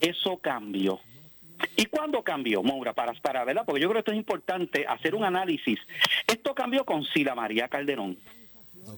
[0.00, 1.00] eso cambió.
[1.76, 2.92] ¿Y cuándo cambió, Moura?
[2.92, 3.64] Para, para, ¿verdad?
[3.66, 5.78] Porque yo creo que esto es importante hacer un análisis.
[6.26, 8.18] Esto cambió con Sila María Calderón.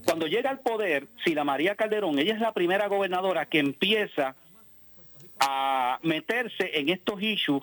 [0.05, 4.37] Cuando llega al poder, Sila María Calderón, ella es la primera gobernadora que empieza
[5.41, 7.63] a meterse en estos issues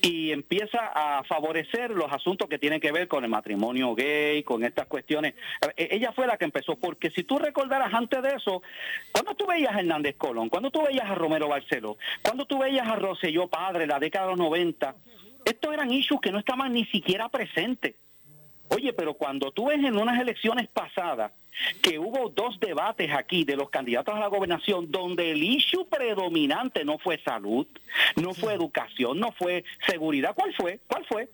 [0.00, 4.64] y empieza a favorecer los asuntos que tienen que ver con el matrimonio gay, con
[4.64, 5.34] estas cuestiones.
[5.76, 8.62] Eh, ella fue la que empezó, porque si tú recordaras antes de eso,
[9.12, 12.88] cuando tú veías a Hernández Colón, cuando tú veías a Romero Barceló, cuando tú veías
[12.88, 14.96] a Rosselló Padre, la década de los 90,
[15.44, 17.94] estos eran issues que no estaban ni siquiera presentes.
[18.74, 21.32] Oye, pero cuando tú ves en unas elecciones pasadas
[21.82, 26.84] que hubo dos debates aquí de los candidatos a la gobernación donde el issue predominante
[26.84, 27.66] no fue salud,
[28.16, 30.80] no fue educación, no fue seguridad, ¿cuál fue?
[30.86, 31.28] ¿Cuál fue?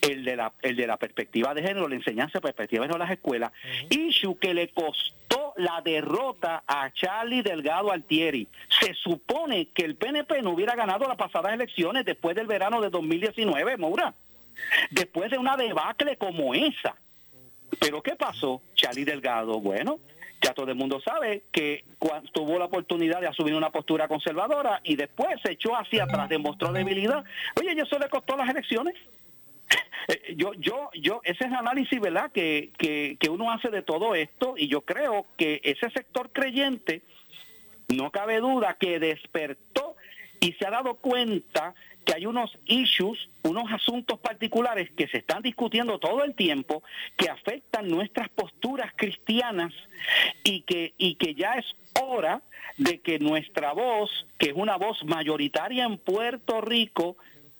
[0.00, 3.02] El de la, el de la perspectiva de género, la enseñanza de perspectiva de género
[3.02, 3.50] en las escuelas.
[3.90, 8.46] Issue que le costó la derrota a Charlie Delgado Altieri.
[8.80, 12.90] Se supone que el PNP no hubiera ganado las pasadas elecciones después del verano de
[12.90, 14.14] 2019, Moura
[14.90, 16.94] después de una debacle como esa.
[17.80, 18.62] Pero ¿qué pasó?
[18.74, 19.98] Charlie Delgado, bueno,
[20.44, 21.84] ya todo el mundo sabe que
[22.32, 26.72] tuvo la oportunidad de asumir una postura conservadora y después se echó hacia atrás, demostró
[26.72, 27.24] debilidad.
[27.58, 28.94] Oye, ¿y eso le costó las elecciones?
[30.06, 33.80] Eh, yo, yo, yo, ese es el análisis, ¿verdad?, que, que, que uno hace de
[33.80, 37.00] todo esto y yo creo que ese sector creyente,
[37.88, 39.96] no cabe duda que despertó
[40.40, 45.42] y se ha dado cuenta que hay unos issues, unos asuntos particulares que se están
[45.42, 46.82] discutiendo todo el tiempo,
[47.16, 49.72] que afectan nuestras posturas cristianas
[50.42, 51.66] y que, y que ya es
[52.00, 52.42] hora
[52.76, 57.16] de que nuestra voz, que es una voz mayoritaria en Puerto Rico,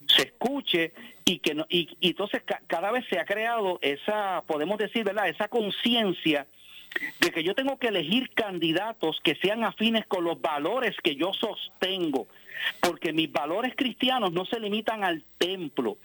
[0.07, 0.93] se escuche
[1.25, 5.29] y que no, y, entonces cada vez se ha creado esa, podemos decir, ¿verdad?
[5.29, 6.47] Esa conciencia
[7.21, 11.33] de que yo tengo que elegir candidatos que sean afines con los valores que yo
[11.33, 12.29] sostengo
[12.81, 15.99] porque mis valores cristianos no se limitan al templo.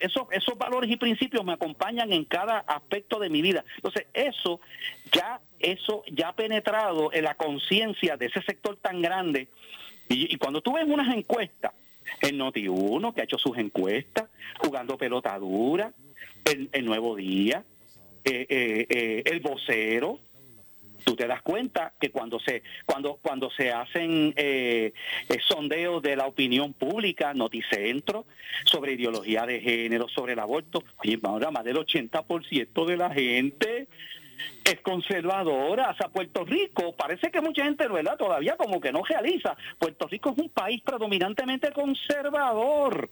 [0.00, 3.64] esos, esos valores y principios me acompañan en cada aspecto de mi vida.
[3.76, 4.60] Entonces, eso
[5.12, 9.48] ya, eso ya ha penetrado en la conciencia de ese sector tan grande.
[10.08, 11.72] Y, cuando tú ves unas encuestas,
[12.20, 15.92] el Noti1, que ha hecho sus encuestas, jugando pelota dura,
[16.72, 17.62] el, Nuevo Día,
[18.24, 20.18] eh, eh, eh, el vocero,
[21.00, 24.92] tú te das cuenta que cuando se cuando cuando se hacen eh,
[25.28, 28.26] eh, sondeos de la opinión pública, noticentro,
[28.64, 33.88] sobre ideología de género, sobre el aborto, oye, más del 80% de la gente
[34.64, 35.90] es conservadora.
[35.90, 38.16] O sea, Puerto Rico, parece que mucha gente, ¿verdad?
[38.16, 39.56] Todavía como que no realiza.
[39.78, 43.10] Puerto Rico es un país predominantemente conservador.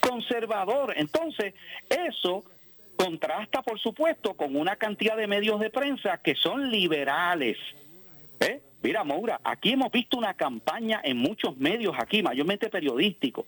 [0.00, 0.94] Conservador.
[0.96, 1.54] Entonces,
[1.88, 2.44] eso
[3.02, 7.58] Contrasta, por supuesto, con una cantidad de medios de prensa que son liberales.
[8.38, 8.60] ¿Eh?
[8.82, 13.46] Mira, Moura, aquí hemos visto una campaña en muchos medios aquí, mayormente periodísticos,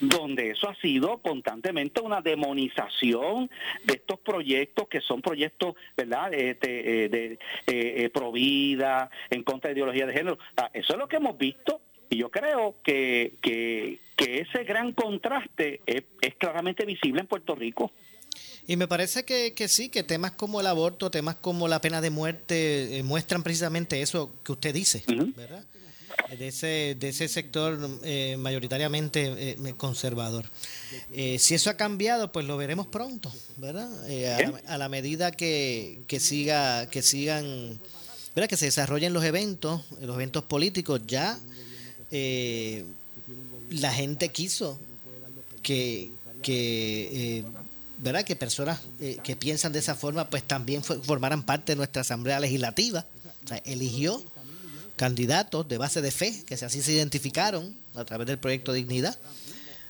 [0.00, 3.50] donde eso ha sido constantemente una demonización
[3.84, 7.32] de estos proyectos que son proyectos, ¿verdad?, este, eh, de,
[7.66, 10.38] eh, eh, en contra de ideología de género.
[10.72, 16.34] Eso es lo que hemos visto y yo creo que, que, ese gran contraste es
[16.38, 17.92] claramente visible en Puerto Rico.
[18.66, 22.00] Y me parece que, que, sí, que temas como el aborto, temas como la pena
[22.00, 25.04] de muerte, eh, muestran precisamente eso que usted dice,
[25.36, 25.64] ¿verdad?
[26.38, 30.46] De ese, de ese sector eh, mayoritariamente eh, conservador.
[31.12, 33.90] si eso ha cambiado, pues lo veremos pronto, ¿verdad?
[34.66, 37.78] A la, medida que, que, siga, que sigan,
[38.34, 38.48] ¿verdad?
[38.48, 41.38] Que se desarrollen los eventos, los eventos políticos, ya
[43.70, 44.78] la gente quiso
[45.62, 46.10] que,
[46.42, 47.44] que
[48.04, 48.22] ¿verdad?
[48.22, 52.38] Que personas eh, que piensan de esa forma, pues también formaran parte de nuestra Asamblea
[52.38, 53.06] Legislativa.
[53.44, 54.22] O sea, eligió
[54.94, 59.18] candidatos de base de fe, que así se identificaron a través del proyecto Dignidad.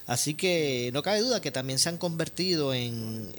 [0.07, 3.33] Así que no cabe duda que también se han convertido en,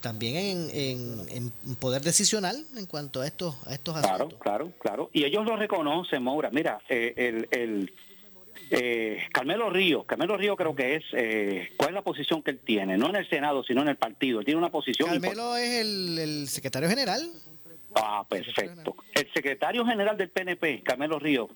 [0.00, 4.34] también en, en, poder decisional en cuanto a estos, a estos asuntos.
[4.34, 5.10] Claro, claro, claro.
[5.12, 6.50] Y ellos lo reconocen, Maura.
[6.50, 7.92] Mira, eh, el, el
[8.70, 12.60] eh, Carmelo Río, Carmelo Río creo que es, eh, ¿cuál es la posición que él
[12.64, 12.96] tiene?
[12.98, 14.40] No en el Senado, sino en el partido.
[14.40, 15.08] Él tiene una posición.
[15.08, 17.30] Carmelo es el, secretario general.
[17.94, 18.96] Ah, perfecto.
[19.14, 21.48] El secretario general del PNP, Carmelo Río,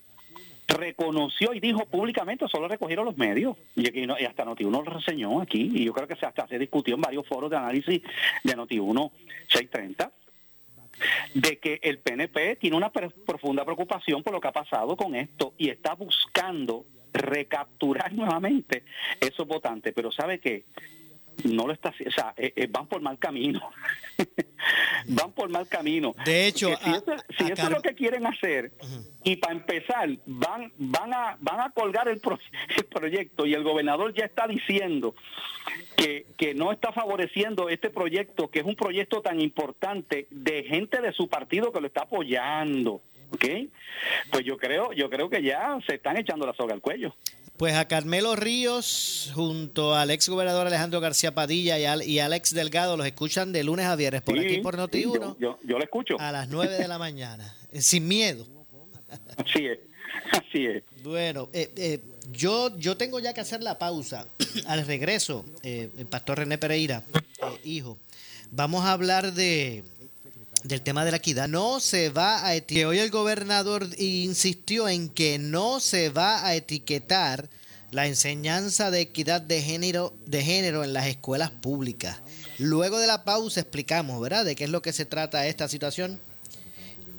[0.67, 3.87] reconoció y dijo públicamente, solo recogieron los medios, y,
[4.25, 7.27] hasta Noti1 lo reseñó aquí, y yo creo que se, hasta se discutió en varios
[7.27, 8.03] foros de análisis
[8.43, 9.11] de Noti1
[9.49, 10.11] 630,
[11.35, 15.55] de que el PNP tiene una profunda preocupación por lo que ha pasado con esto
[15.59, 18.85] y está buscando recapturar nuevamente
[19.21, 19.95] esos votantes.
[19.95, 20.65] Pero ¿sabe qué?
[21.45, 23.61] No lo está o sea, eh, eh, van por mal camino.
[25.09, 26.15] van por mal camino.
[26.25, 28.73] De hecho, si, eso, es lo que quieren hacer,
[29.25, 32.21] y para empezar, van, van, a, van a colgar el,
[32.77, 35.17] el, proyecto y el gobernador ya está diciendo
[35.97, 41.01] que, que no está favoreciendo este proyecto, que es un proyecto tan importante de gente
[41.01, 43.03] de su partido que lo está apoyando.
[43.33, 43.45] ¿Ok?
[44.31, 47.15] Pues yo creo, yo creo que ya se están echando la soga al cuello.
[47.57, 52.53] Pues a Carmelo Ríos, junto al ex gobernador Alejandro García Padilla y, al, y Alex
[52.53, 55.59] Delgado, los escuchan de lunes a viernes por Sí, aquí por sí, Noti1 yo, yo,
[55.63, 56.17] yo lo escucho.
[56.19, 58.45] a las 9 de la mañana, eh, sin miedo.
[59.39, 59.79] Así es,
[60.33, 60.83] así es.
[61.05, 62.01] Bueno, eh, eh,
[62.33, 64.27] yo, yo tengo ya que hacer la pausa.
[64.67, 67.99] Al regreso, eh, el pastor René Pereira, eh, hijo,
[68.51, 69.85] vamos a hablar de
[70.65, 71.47] del tema de la equidad.
[71.47, 72.89] No se va a etiquetar.
[72.89, 77.49] Hoy el gobernador insistió en que no se va a etiquetar
[77.91, 82.17] la enseñanza de equidad de género, de género en las escuelas públicas.
[82.59, 86.19] Luego de la pausa explicamos, ¿verdad?, de qué es lo que se trata esta situación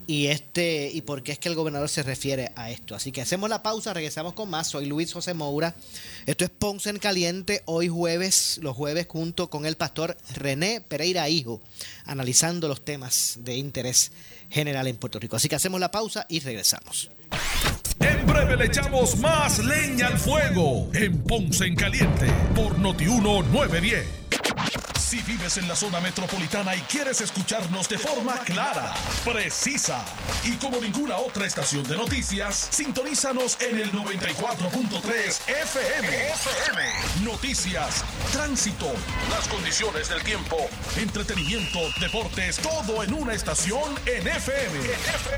[0.07, 2.95] y este y por qué es que el gobernador se refiere a esto.
[2.95, 4.67] Así que hacemos la pausa, regresamos con más.
[4.67, 5.75] Soy Luis José Moura.
[6.25, 11.29] Esto es Ponce en Caliente, hoy jueves, los jueves junto con el pastor René Pereira
[11.29, 11.61] Hijo,
[12.05, 14.11] analizando los temas de interés
[14.49, 15.35] general en Puerto Rico.
[15.35, 17.09] Así que hacemos la pausa y regresamos.
[17.99, 24.24] En breve le echamos más leña al fuego en Ponce en Caliente por Notiuno 910.
[25.15, 30.03] Si vives en la zona metropolitana y quieres escucharnos de forma clara, precisa
[30.43, 36.89] y como ninguna otra estación de noticias, sintonízanos en el 94.3 FM.
[37.23, 38.91] Noticias, tránsito,
[39.29, 40.57] las condiciones del tiempo,
[40.97, 44.79] entretenimiento, deportes, todo en una estación en FM.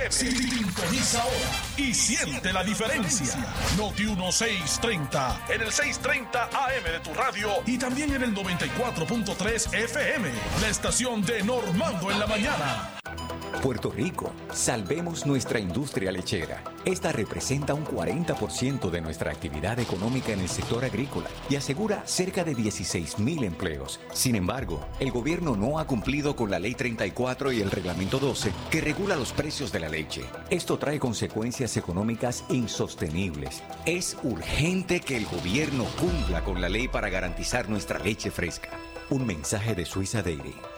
[0.10, 3.36] Sintoniza ahora y siente la diferencia.
[3.78, 10.30] Noti 1630 en el 630 AM de tu radio y también en el 94.3 FM,
[10.62, 12.98] la estación de Normando en la mañana.
[13.62, 16.64] Puerto Rico, salvemos nuestra industria lechera.
[16.86, 22.44] Esta representa un 40% de nuestra actividad económica en el sector agrícola y asegura cerca
[22.44, 24.00] de 16 mil empleos.
[24.14, 28.54] Sin embargo, el gobierno no ha cumplido con la Ley 34 y el Reglamento 12
[28.70, 30.24] que regula los precios de la leche.
[30.50, 33.64] Esto trae consecuencias económicas insostenibles.
[33.86, 38.70] Es urgente que el gobierno cumpla con la ley para garantizar nuestra leche fresca.
[39.10, 40.77] Un mensaje de Suiza Dairy.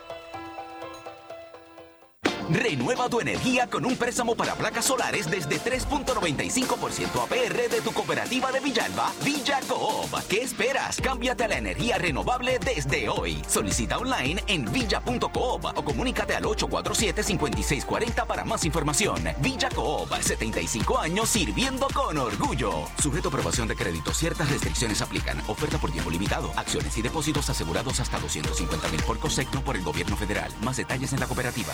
[2.51, 8.51] Renueva tu energía con un préstamo para placas solares desde 3.95% APR de tu cooperativa
[8.51, 10.19] de Villalba, Villa Coop.
[10.27, 10.99] ¿Qué esperas?
[10.99, 13.39] Cámbiate a la energía renovable desde hoy.
[13.47, 19.21] Solicita online en villa.coop o comunícate al 847-5640 para más información.
[19.41, 22.88] Villa Coop, 75 años sirviendo con orgullo.
[22.99, 25.39] Sujeto a aprobación de crédito, ciertas restricciones aplican.
[25.47, 26.51] Oferta por tiempo limitado.
[26.55, 30.51] Acciones y depósitos asegurados hasta 250 mil por COSEC, por el gobierno federal.
[30.63, 31.73] Más detalles en la cooperativa.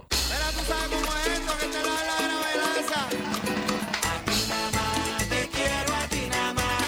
[5.29, 6.83] Te quiero a ti nada más,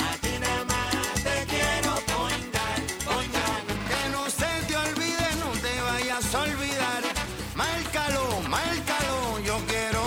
[0.00, 2.80] a ti nada más te quiero poingar.
[3.88, 7.02] Que no se te olvide, no te vayas a olvidar.
[7.54, 9.98] Márcalo, márcalo, yo quiero.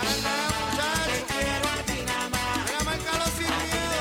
[0.00, 1.10] Anda, muchacho.
[1.10, 2.84] Te quiero a ti nada más.
[2.84, 4.00] Márcalo sin miedo.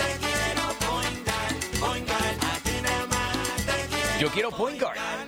[0.00, 2.32] Te quiero poingar, poingar.
[2.52, 3.76] A ti nada más te
[4.30, 5.23] quiero guard.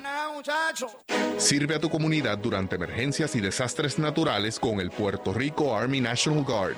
[1.47, 6.43] Sirve a tu comunidad durante emergencias y desastres naturales con el Puerto Rico Army National
[6.43, 6.75] Guard.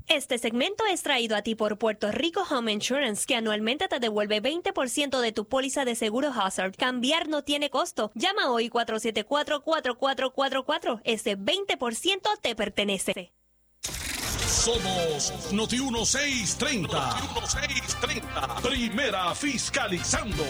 [0.08, 4.40] Este segmento es traído a ti por Puerto Rico Home Insurance, que anualmente te devuelve
[4.40, 6.76] 20% de tu póliza de seguro Hazard.
[6.76, 8.12] Cambiar no tiene costo.
[8.14, 11.02] Llama hoy 474-4444.
[11.06, 13.34] Ese 20% te pertenece.
[13.82, 16.88] Somos Noti 1630.
[16.88, 18.58] Noti 1630.
[18.62, 20.44] Primera fiscalizando.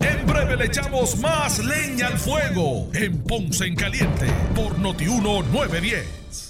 [0.00, 6.49] En breve le echamos más leña al fuego en Ponce en Caliente por Noti 1910.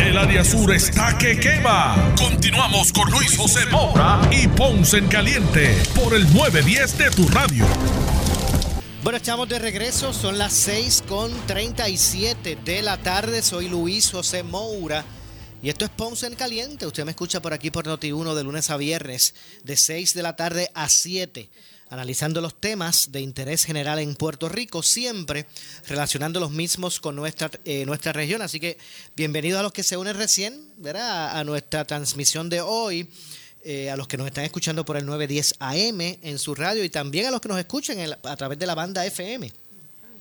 [0.00, 2.14] El área sur está que quema.
[2.16, 7.64] Continuamos con Luis José Moura y Ponce en Caliente por el 910 de tu radio.
[9.02, 13.42] Bueno, estamos de regreso, son las 6 con 37 de la tarde.
[13.42, 15.04] Soy Luis José Moura
[15.62, 16.86] y esto es Ponce en Caliente.
[16.86, 19.34] Usted me escucha por aquí por Noti1 de lunes a viernes,
[19.64, 21.48] de 6 de la tarde a 7
[21.88, 25.46] analizando los temas de interés general en Puerto Rico, siempre
[25.86, 28.42] relacionando los mismos con nuestra, eh, nuestra región.
[28.42, 28.78] Así que
[29.14, 30.60] bienvenidos a los que se unen recién
[30.94, 33.08] a nuestra transmisión de hoy.
[33.68, 36.88] Eh, a los que nos están escuchando por el 910 AM en su radio y
[36.88, 39.52] también a los que nos escuchan a través de la banda FM,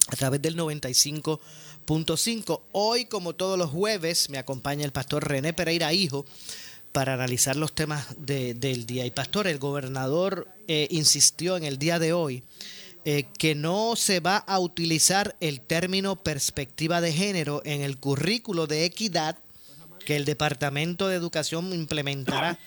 [0.08, 2.62] a través del 95.5.
[2.72, 6.26] Hoy, como todos los jueves, me acompaña el pastor René Pereira Hijo
[6.96, 9.06] para analizar los temas de- del día.
[9.06, 12.42] Y pastor, el gobernador eh, insistió en el día de hoy
[13.04, 18.66] eh, que no se va a utilizar el término perspectiva de género en el currículo
[18.66, 19.38] de equidad
[20.06, 22.58] que el Departamento de Educación implementará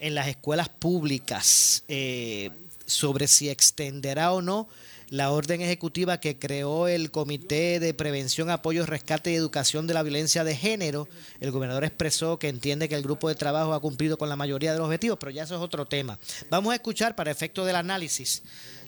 [0.00, 2.50] en las escuelas públicas eh,
[2.84, 4.68] sobre si extenderá o no
[5.10, 10.04] la orden ejecutiva que creó el Comité de Prevención, Apoyo, Rescate y Educación de la
[10.04, 11.08] Violencia de Género.
[11.40, 14.72] El gobernador expresó que entiende que el grupo de trabajo ha cumplido con la mayoría
[14.72, 16.18] de los objetivos, pero ya eso es otro tema.
[16.48, 18.42] Vamos a escuchar para efecto del análisis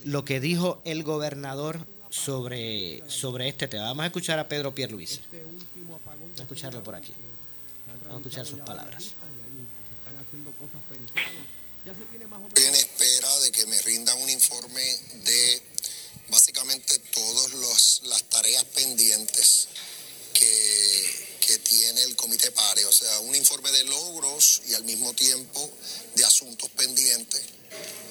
[0.05, 3.85] lo que dijo el gobernador sobre, sobre este tema.
[3.87, 5.21] Vamos a escuchar a Pedro Pierluisi.
[6.39, 7.13] A escucharlo por aquí.
[8.11, 9.15] A escuchar sus palabras.
[11.85, 14.83] Estoy en espera de que me rindan un informe
[15.25, 15.72] de
[16.33, 19.69] básicamente todas las tareas pendientes
[20.33, 25.13] que, que tiene el comité PARE, o sea, un informe de logros y al mismo
[25.13, 25.71] tiempo
[26.15, 27.43] de asuntos pendientes.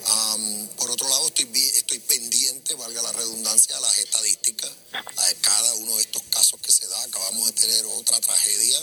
[0.06, 5.74] Am, por otro lado, estoy, estoy pendiente, valga la redundancia, a las estadísticas de cada
[5.76, 7.04] uno de estos casos que se da.
[7.04, 8.80] Acabamos de tener otra tragedia.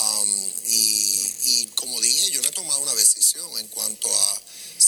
[0.00, 4.42] Am, y, y como dije, yo no he tomado una decisión en cuanto a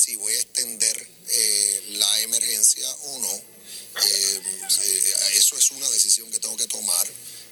[0.08, 3.32] si voy a extender eh, la emergencia o no.
[3.34, 4.40] Eh,
[4.80, 7.06] eh, eso es una decisión que tengo que tomar.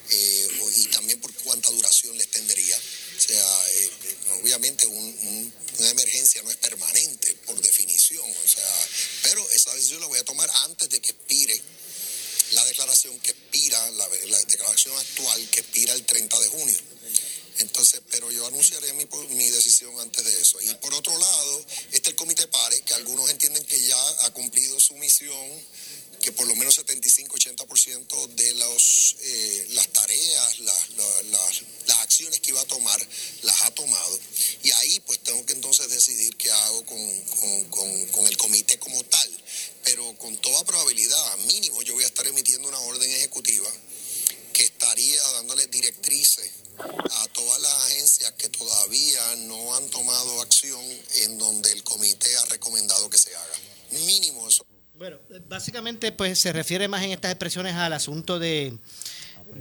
[0.08, 2.76] y también por cuánta duración le extendería.
[3.18, 3.64] O sea,
[4.40, 8.24] obviamente un- un- una emergencia no es permanente por definición.
[9.24, 11.60] Pero esa decisión la voy a tomar antes de que expire
[12.52, 16.80] la declaración que expira, la, la declaración actual que expira el 30 de junio.
[17.58, 19.06] Entonces, pero yo anunciaré mi,
[19.50, 20.60] decisión antes de eso.
[20.60, 24.78] Y por otro lado, está el Comité PARE, que algunos entienden que ya ha cumplido
[24.78, 25.64] su misión,
[26.20, 31.62] que por lo menos 75-80% de los, eh, las tareas, las, la- las-
[32.00, 33.08] acciones que iba a tomar,
[33.42, 34.18] las ha tomado.
[34.62, 38.78] Y ahí pues tengo que entonces decidir qué hago con, con- con- con el comité
[38.78, 39.30] como tal.
[39.84, 43.70] Pero con toda probabilidad, mínimo, yo voy a estar emitiendo una orden ejecutiva
[44.52, 50.80] que estaría dándole directrices a todas las agencias que todavía no han tomado acción
[51.24, 53.54] en donde el comité ha recomendado que se haga.
[54.06, 54.64] Mínimo eso.
[54.94, 55.18] Bueno,
[55.48, 58.78] básicamente pues se refiere más en estas expresiones al asunto de,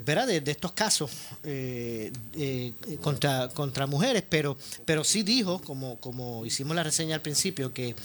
[0.06, 0.28] ¿verdad?
[0.28, 1.12] de, estos casos
[1.44, 7.22] eh, eh, contra, contra mujeres, pero, pero sí dijo, como, como hicimos la reseña al
[7.22, 7.96] principio, que,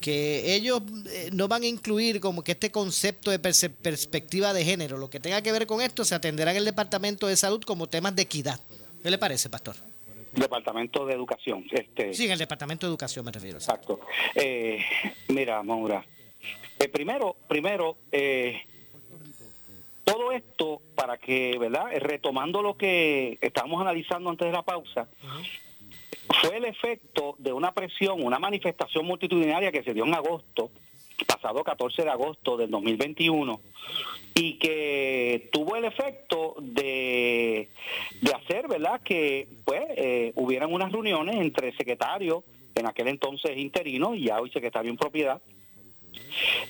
[0.00, 4.96] que ellos eh, no van a incluir como que este concepto de perspectiva de género,
[4.98, 7.86] lo que tenga que ver con esto se atenderá en el Departamento de Salud como
[7.88, 8.60] temas de equidad.
[9.02, 9.76] ¿Qué le parece, Pastor?
[10.32, 11.64] Departamento de Educación.
[11.70, 13.58] Este, Sí, en el Departamento de Educación me refiero.
[13.58, 14.00] Exacto.
[14.34, 14.78] Eh,
[15.28, 16.04] mira, Maura.
[16.78, 18.62] eh, primero, primero, eh,
[20.04, 21.92] Todo esto para que, ¿verdad?
[21.92, 25.06] Eh, Retomando lo que estábamos analizando antes de la pausa,
[26.40, 30.70] fue el efecto de una presión, una manifestación multitudinaria que se dio en agosto,
[31.26, 33.60] pasado 14 de agosto del 2021,
[34.34, 37.68] y que tuvo el efecto de,
[38.20, 44.14] de hacer, ¿verdad?, que pues eh, hubieran unas reuniones entre secretarios, en aquel entonces interino
[44.14, 45.42] y ya hoy secretario en propiedad,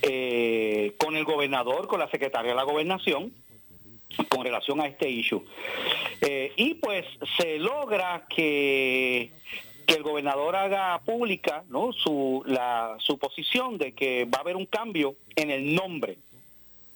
[0.01, 3.31] eh, con el gobernador, con la secretaria de la gobernación,
[4.29, 5.43] con relación a este issue.
[6.21, 7.05] Eh, y pues
[7.37, 9.31] se logra que,
[9.85, 11.91] que el gobernador haga pública ¿no?
[11.93, 16.17] su, la, su posición de que va a haber un cambio en el nombre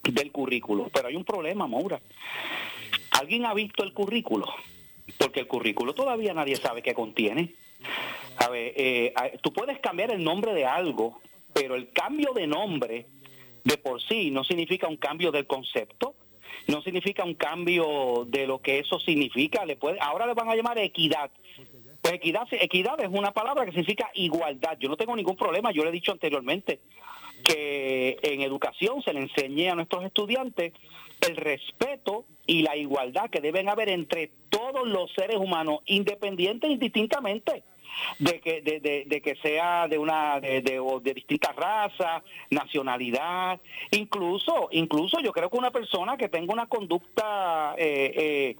[0.03, 0.89] del currículo.
[0.93, 1.99] Pero hay un problema, Maura.
[3.11, 4.45] ¿Alguien ha visto el currículo?
[5.17, 7.53] Porque el currículo todavía nadie sabe qué contiene.
[8.37, 11.21] A ver, eh, tú puedes cambiar el nombre de algo,
[11.53, 13.05] pero el cambio de nombre
[13.63, 16.15] de por sí no significa un cambio del concepto,
[16.67, 19.65] no significa un cambio de lo que eso significa.
[19.65, 21.31] Le puede, ahora le van a llamar equidad.
[22.01, 24.77] Pues equidad, equidad es una palabra que significa igualdad.
[24.79, 26.79] Yo no tengo ningún problema, yo le he dicho anteriormente
[27.43, 30.73] que en educación se le enseñe a nuestros estudiantes
[31.27, 36.77] el respeto y la igualdad que deben haber entre todos los seres humanos, independientes y
[36.77, 37.63] distintamente
[38.19, 43.59] de que de, de- que sea de una de, de distintas razas, nacionalidad,
[43.91, 48.55] incluso incluso yo creo que una persona que tenga una conducta eh, eh,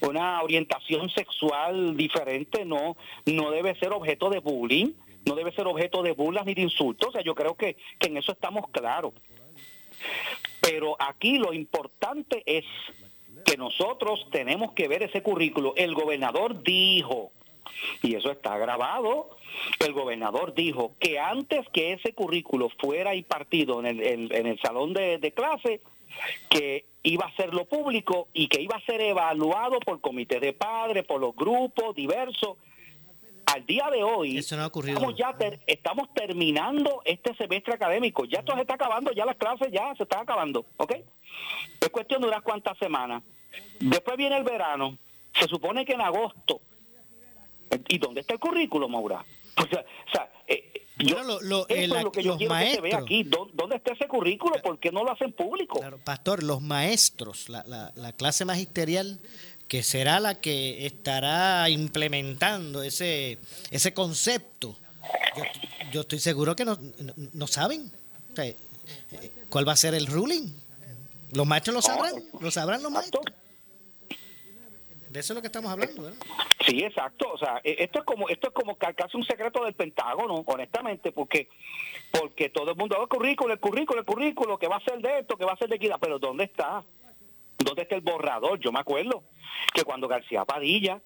[0.00, 4.92] una orientación sexual diferente no no debe ser objeto de bullying,
[5.26, 8.08] no debe ser objeto de burlas ni de insultos, o sea, yo creo que, que
[8.08, 9.12] en eso estamos claros.
[10.60, 12.64] Pero aquí lo importante es
[13.44, 15.74] que nosotros tenemos que ver ese currículo.
[15.76, 17.32] El gobernador dijo,
[18.02, 19.30] y eso está grabado,
[19.80, 24.60] el gobernador dijo que antes que ese currículo fuera impartido en el, en- en el
[24.60, 25.80] salón de, de clase,
[26.48, 31.04] que iba a hacerlo público y que iba a ser evaluado por comité de padres,
[31.04, 32.56] por los grupos diversos.
[33.46, 34.98] Al día de hoy, Eso no ha ocurrido.
[34.98, 38.26] estamos ya ter- estamos terminando este semestre académico.
[38.26, 40.92] Ya esto se está acabando, ya las clases ya se están acabando, ¿ok?
[41.80, 43.22] Es cuestión de unas cuantas semanas.
[43.80, 44.98] Después viene el verano.
[45.32, 46.60] Se supone que en agosto.
[47.88, 49.24] ¿Y dónde está el currículo, Maura?
[49.56, 52.38] O sea, o sea, eh, yo- Bueno, lo- lo- eso el- es lo que yo
[52.38, 52.94] que se vea maestros.
[53.02, 53.24] aquí.
[53.24, 54.56] ¿Dó- ¿Dónde está ese currículo?
[54.62, 55.80] ¿Por qué no lo hacen público?
[56.04, 59.18] Pastor, los maestros, la, la- la clase magisterial
[59.68, 63.38] que será la que estará implementando ese,
[63.70, 64.76] ese concepto,
[65.36, 65.42] yo,
[65.92, 67.90] yo estoy seguro que no, no, no saben
[68.32, 68.56] O sea, eh,
[69.50, 70.50] cuál va a ser el ruling.
[71.32, 72.14] ¿Los maestros lo sabrán?
[72.40, 73.24] ¿Lo sabrán los maestros?
[75.10, 76.10] De eso es lo que estamos hablando.
[76.66, 77.30] Sí, exacto.
[77.32, 80.42] O sea, eh, esto es como esto es como ca- casi un secreto del Pentágono,
[80.46, 81.48] honestamente, porque
[82.12, 84.98] porque todo el mundo "Oh, el currículo, el currículo, el currículo, que va a ser
[85.00, 86.84] de esto, que va a ser de equidad, pero ¿dónde está?
[87.58, 88.58] ¿Dónde está el borrador?
[88.60, 89.22] Yo me acuerdo
[89.74, 91.00] que cuando García Padilla,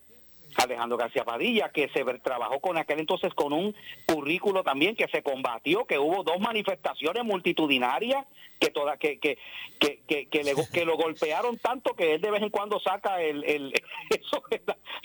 [0.56, 3.74] Alejandro García Padilla, que se trabajó con aquel entonces con un
[4.06, 8.26] currículo también que se combatió, que hubo dos manifestaciones multitudinarias
[8.60, 9.38] que toda que que
[9.80, 13.20] que, que, que le- que lo golpearon tanto que él de vez en cuando saca
[13.20, 13.72] el, el
[14.10, 14.42] eso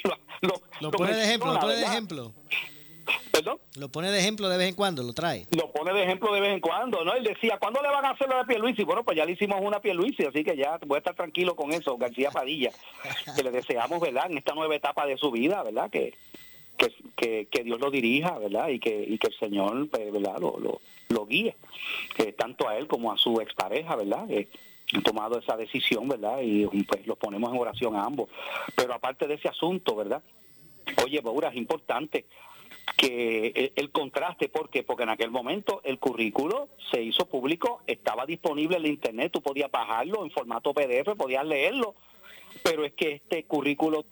[0.04, 0.10] lo,
[0.42, 2.34] lo- Lo lo pone de ejemplo, lo pone de ejemplo.
[3.32, 3.60] ¿Perdón?
[3.76, 5.48] Lo pone de ejemplo de vez en cuando, lo trae.
[5.52, 7.14] lo de ejemplo de vez en cuando, ¿no?
[7.14, 8.84] Él decía, ¿cuándo le van a hacer lo de Pierluisi?
[8.84, 11.56] Bueno, pues ya le hicimos una a Pierluisi, así que ya voy a estar tranquilo
[11.56, 12.72] con eso, García Padilla,
[13.36, 14.32] que le deseamos, ¿verdad?
[14.32, 15.90] En esta nueva etapa de su vida, ¿verdad?
[15.90, 16.14] Que,
[16.78, 18.70] que, que, que Dios lo dirija, ¿verdad?
[18.70, 20.38] Y que, y que el Señor, pues, ¿verdad?
[20.40, 21.56] Lo, lo, lo guíe,
[22.18, 24.30] eh, tanto a él como a su expareja, ¿verdad?
[24.30, 24.48] Eh,
[24.94, 26.40] han tomado esa decisión, ¿verdad?
[26.42, 28.30] Y pues los ponemos en oración a ambos.
[28.76, 30.24] Pero aparte de ese asunto, ¿verdad?
[31.04, 32.26] Oye, Baura, es importante
[32.96, 34.84] que el, el contraste, ¿por qué?
[34.84, 39.42] Porque en aquel momento el currículo se hizo público, estaba disponible en la internet, tú
[39.42, 41.96] podías bajarlo en formato PDF, podías leerlo,
[42.64, 44.06] pero es que este currículo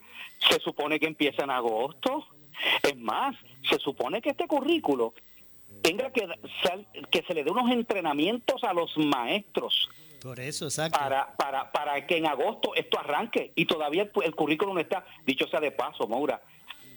[0.50, 2.28] se supone que empieza en agosto.
[2.84, 3.36] Es más,
[3.70, 5.14] se supone que este currículo
[5.82, 6.28] tenga que,
[7.12, 9.90] que se le dé unos entrenamientos a los maestros
[10.22, 10.98] Por eso, exacto.
[10.98, 15.06] para, para, para que en agosto esto arranque y todavía el, el currículum no está,
[15.26, 16.42] dicho sea de paso, Maura,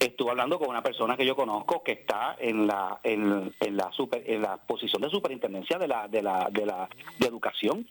[0.00, 3.90] estuve hablando con una persona que yo conozco que está en la en, en la
[3.92, 6.88] super, en la posición de superintendencia de la de la de la
[7.18, 7.88] de educación.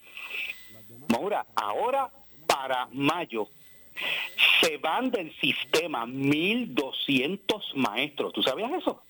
[1.09, 2.09] Maura, ahora
[2.45, 3.49] para mayo
[4.61, 9.01] se van del sistema 1200 maestros, ¿tú sabías eso?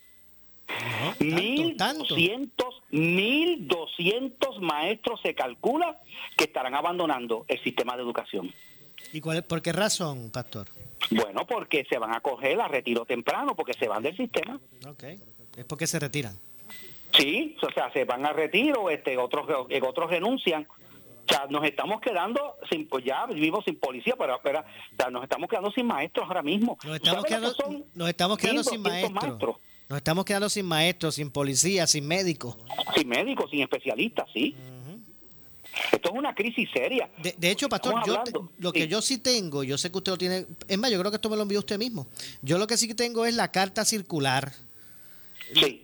[1.20, 6.00] 1200 1200 maestros se calcula
[6.38, 8.54] que estarán abandonando el sistema de educación.
[9.14, 10.68] ¿Y cuál, por qué razón, pastor?
[11.12, 14.60] Bueno, porque se van a coger a retiro temprano, porque se van del sistema.
[14.88, 15.04] Ok.
[15.56, 16.38] Es porque se retiran.
[17.18, 21.64] Sí, o sea, se van a retiro, este, otros, eh, otros renuncian O sea, nos
[21.66, 25.72] estamos quedando sin, pues ya vivimos sin policía, pero, pero o sea, nos estamos quedando
[25.72, 26.78] sin maestros ahora mismo.
[26.84, 29.12] Nos estamos ¿Sabes lo quedando, que son nos estamos quedando 1.200 sin maestros.
[29.14, 29.56] maestros?
[29.90, 32.58] Nos estamos quedando sin maestros, sin policías, sin médicos.
[32.96, 34.54] Sin médicos, sin especialistas, sí.
[35.92, 37.10] Esto es una crisis seria.
[37.22, 38.24] De, de hecho, pastor, yo
[38.60, 41.12] lo que yo sí tengo, yo sé que usted lo tiene, es más, yo creo
[41.12, 42.08] que esto me lo envió usted mismo.
[42.42, 44.54] Yo lo que sí tengo es la carta circular.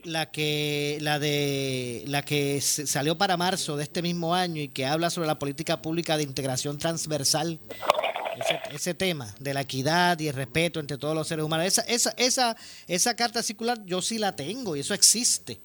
[0.03, 4.85] La que la de la que salió para marzo de este mismo año y que
[4.85, 7.59] habla sobre la política pública de integración transversal.
[8.37, 11.67] Ese, ese tema de la equidad y el respeto entre todos los seres humanos.
[11.67, 15.61] Esa, esa, esa, esa carta circular yo sí la tengo y eso existe.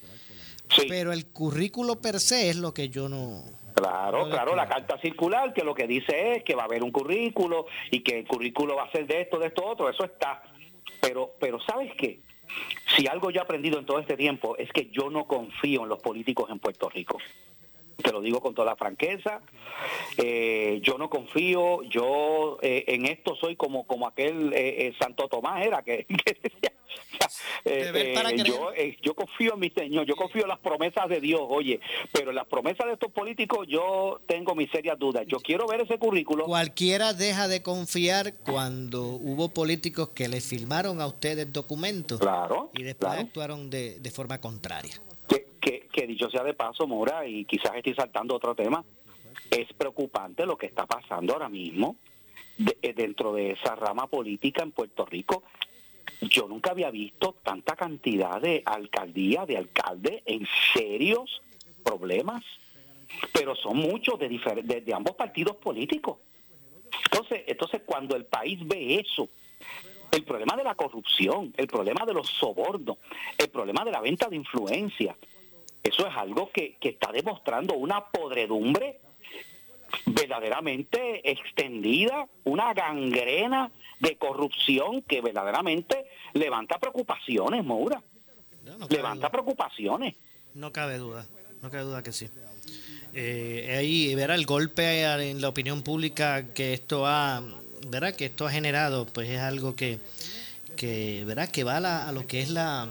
[0.89, 3.43] Pero el currículo per se es lo que yo no...
[3.79, 6.91] Claro, claro, la carta circular que lo que dice es que va a haber un
[6.91, 10.43] currículo y que el currículo va a ser de esto, de esto, otro, eso está.
[11.01, 12.21] Pero, pero ¿sabes qué?
[12.97, 15.89] Si algo yo he aprendido en todo este tiempo es que yo no confío en
[15.89, 17.19] los políticos en Puerto Rico.
[18.03, 19.41] Te lo digo con toda la franqueza.
[20.19, 25.27] Eh, yo no confío, yo eh, en esto soy como como aquel eh, eh, Santo
[25.29, 26.73] Tomás era que, que decía,
[27.65, 28.71] eh, para eh, yo,
[29.03, 31.81] yo confío en mi Señor, yo confío en las promesas de Dios, oye,
[32.13, 35.25] pero en las promesas de estos políticos yo tengo mis serias dudas.
[35.27, 36.45] Yo quiero ver ese currículo.
[36.45, 42.85] Cualquiera deja de confiar cuando hubo políticos que le firmaron a ustedes documentos Claro, y
[42.85, 43.27] después claro.
[43.27, 45.01] actuaron de, de forma contraria.
[45.93, 48.85] Que, dicho sea de paso, Mora, y quizás estoy saltando otro tema,
[49.51, 51.97] es preocupante lo que está pasando ahora mismo
[52.83, 55.43] eh, dentro de esa rama política en Puerto Rico.
[56.23, 61.43] Yo nunca había visto tanta cantidad de alcaldías, de alcaldes en serios
[61.85, 62.43] problemas,
[63.33, 64.29] pero son muchos de,
[64.65, 66.19] de, de ambos partidos políticos.
[67.05, 69.29] Entonces, entonces cuando el país ve eso,
[70.11, 72.97] el problema de la corrupción, el problema de los sobornos,
[73.37, 75.17] el problema de la venta de influencia,
[75.83, 79.01] eso es algo que, que está demostrando una podredumbre
[80.07, 83.71] verdaderamente extendida, una gangrena
[84.01, 88.03] de corrupción que verdaderamente levanta preocupaciones, Moura.
[88.91, 90.15] levanta preocupaciones.
[90.55, 91.27] No cabe duda,
[91.63, 92.29] no cabe duda que sí.
[93.15, 97.43] Eh, ahí verá el golpe en la opinión pública que esto ha,
[97.89, 99.99] verá que esto ha generado, pues es algo que,
[100.77, 102.89] que verá que va a, la- a lo que es la,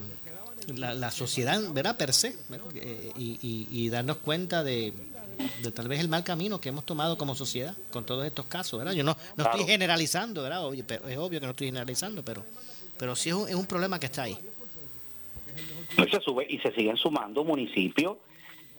[0.75, 2.67] la, la sociedad, verá per se, ¿verdad?
[2.75, 4.93] Eh, y, y- y darnos cuenta de,
[5.61, 8.77] de tal vez el mal camino que hemos tomado como sociedad con todos estos casos,
[8.79, 8.93] ¿verdad?
[8.93, 9.51] Yo no, no Claro.
[9.51, 10.63] estoy generalizando, ¿verdad?
[10.87, 12.45] Pero es obvio que no estoy generalizando, pero,
[12.97, 14.37] pero sí es un, es un problema que está ahí.
[15.97, 18.17] Y se sube y se siguen sumando municipios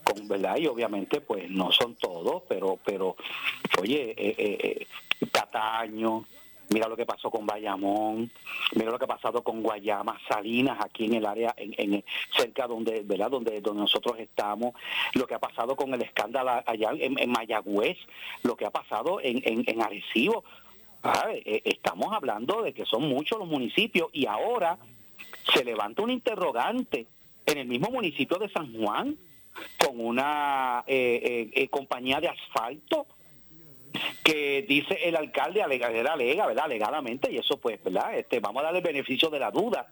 [0.04, 3.14] con verdad y obviamente pues no son todos pero pero
[3.80, 4.58] oye eh, eh,
[5.20, 6.24] eh, Cataño
[6.70, 8.30] mira lo que pasó con Bayamón
[8.74, 12.04] mira lo que ha pasado con Guayama Salinas aquí en el área en,
[12.36, 14.74] cerca donde verdad donde donde nosotros estamos.
[15.14, 17.98] Lo que ha pasado con el escándalo allá en, Mayagüez
[18.42, 20.44] lo que ha pasado en en, en Arecibo.
[21.30, 24.78] Eh, estamos hablando de que son muchos los municipios y ahora
[25.54, 27.06] se levanta un interrogante
[27.46, 29.16] en el mismo municipio de San Juan
[29.78, 33.06] con una eh, eh, eh, compañía de asfalto
[34.22, 36.64] que dice el alcalde alega, él alega, ¿verdad?
[36.66, 38.16] Alegadamente, y eso pues, ¿verdad?
[38.18, 39.88] Este, vamos a darle el beneficio de la duda,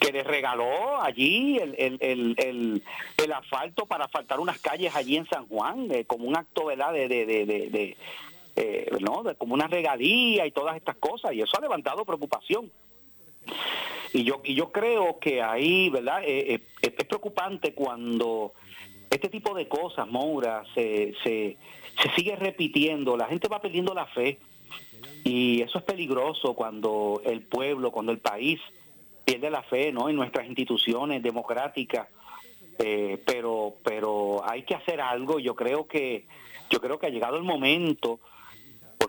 [0.00, 1.98] que le regaló allí el, el,
[2.38, 2.82] el,
[3.18, 6.92] el, asfalto para asfaltar unas calles allí en San Juan, eh, como un acto, ¿verdad?
[6.92, 7.96] De, de, de,
[8.56, 9.22] eh, ¿no?
[9.22, 12.70] De- como una regalía y todas estas cosas, y eso ha levantado preocupación.
[14.12, 16.22] Y yo, y yo creo que ahí, ¿verdad?
[16.24, 18.52] Eh, eh, es preocupante cuando
[19.12, 21.58] este tipo de cosas, Moura, se, se,
[22.02, 24.38] se sigue repitiendo, la gente va perdiendo la fe
[25.22, 28.58] y eso es peligroso cuando el pueblo, cuando el país
[29.24, 30.08] pierde la fe ¿no?
[30.08, 32.08] en nuestras instituciones democráticas.
[32.78, 36.24] Eh, pero pero hay que hacer algo yo creo que
[36.70, 38.18] yo creo que ha llegado el momento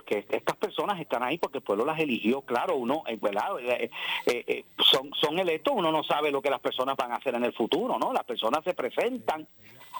[0.03, 3.59] porque estas personas están ahí porque el pueblo las eligió claro uno eh, ¿verdad?
[3.59, 3.89] Eh,
[4.25, 7.43] eh, son son electos uno no sabe lo que las personas van a hacer en
[7.43, 9.47] el futuro no las personas se presentan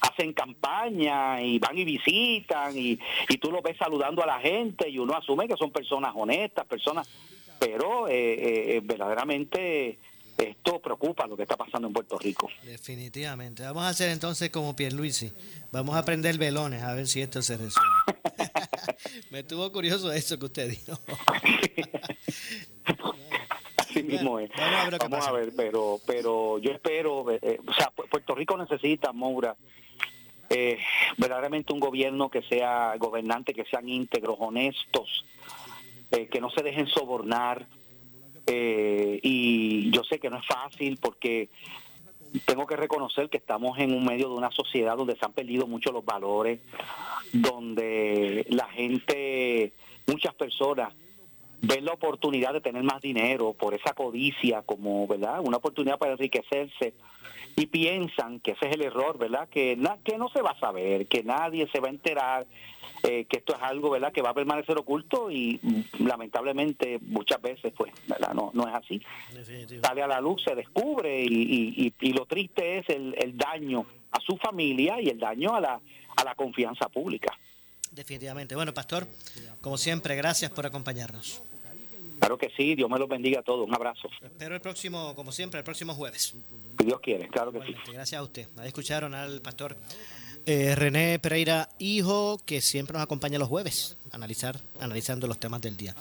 [0.01, 2.99] hacen campaña y van y visitan y,
[3.29, 6.65] y tú lo ves saludando a la gente y uno asume que son personas honestas
[6.65, 7.09] personas
[7.59, 9.99] pero eh, verdaderamente
[10.37, 13.63] esto preocupa lo que está pasando en Puerto Rico Definitivamente.
[13.63, 15.31] Vamos a hacer entonces como Pierluisi.
[15.71, 17.91] Vamos a prender velones a ver si esto se resuelve.
[19.31, 20.97] Me estuvo curioso eso que usted dijo.
[23.77, 24.49] Así mismo es.
[24.57, 28.33] vamos a ver Vamos a pero, pero yo espero, eh, eh, o sea, Pu- Puerto
[28.35, 29.55] Rico necesita, Moura,
[30.49, 30.77] eh,
[31.17, 35.25] verdaderamente un gobierno que sea gobernante, que sean íntegros, honestos,
[36.11, 37.67] eh, que no se dejen sobornar.
[38.47, 41.49] Eh, y yo sé que no es fácil porque
[42.45, 45.67] tengo que reconocer que estamos en un medio de una sociedad donde se han perdido
[45.67, 46.59] mucho los valores,
[47.31, 49.73] donde la gente,
[50.07, 50.93] muchas personas
[51.65, 55.39] ven la oportunidad de tener más dinero por esa codicia como, ¿verdad?
[55.41, 56.93] Una oportunidad para enriquecerse
[57.55, 59.47] y piensan que ese es el error, ¿verdad?
[59.47, 62.45] Que, na- que no se va a saber, que nadie se va a enterar,
[63.03, 64.11] eh, que esto es algo, ¿verdad?
[64.11, 68.33] Que va a permanecer oculto y mm, lamentablemente muchas veces, pues, ¿verdad?
[68.33, 69.01] No, no es así.
[69.81, 73.37] Sale a la luz, se descubre y, y- y- y lo triste es el, el
[73.37, 75.79] daño a su familia y el daño a la,
[76.17, 77.37] a la confianza pública.
[77.91, 78.55] Definitivamente.
[78.55, 79.07] Bueno, Pastor,
[79.61, 81.43] como siempre, gracias por acompañarnos.
[82.23, 83.67] Claro que sí, Dios me los bendiga a todos.
[83.67, 84.07] Un abrazo.
[84.21, 86.33] Espero el próximo, como siempre, el próximo jueves.
[86.79, 87.75] Si Dios quiere, claro que sí.
[87.91, 88.47] Gracias a usted.
[88.57, 89.75] Ahí escucharon al pastor
[90.45, 95.75] eh, René Pereira, hijo, que siempre nos acompaña los jueves, analizar, analizando los temas del
[95.75, 95.95] día.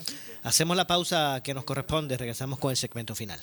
[0.45, 3.41] Hacemos la pausa que nos corresponde, regresamos con el segmento final.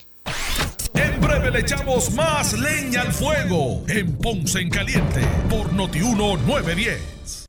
[0.94, 5.20] En breve le echamos más leña al fuego en Ponce en Caliente
[5.50, 7.49] por Notiuno 910.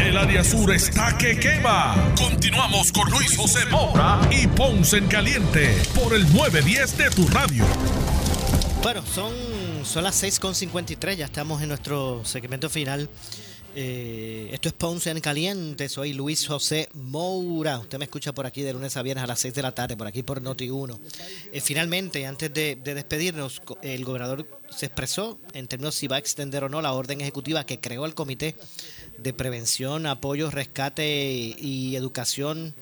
[0.00, 2.14] El área sur está que quema.
[2.16, 7.64] Continuamos con Luis José Moura y Ponce en Caliente por el 910 de tu radio.
[8.82, 9.32] Bueno, son,
[9.84, 13.08] son las 6.53, ya estamos en nuestro segmento final.
[13.78, 17.78] Eh, esto es Ponce en Caliente, soy Luis José Moura.
[17.78, 19.98] Usted me escucha por aquí de lunes a viernes a las 6 de la tarde,
[19.98, 20.98] por aquí por Noti1.
[21.52, 26.18] Eh, finalmente, antes de, de despedirnos, el gobernador se expresó en términos si va a
[26.18, 28.56] extender o no la orden ejecutiva que creó el Comité
[29.18, 32.74] de Prevención, Apoyo, Rescate y Educación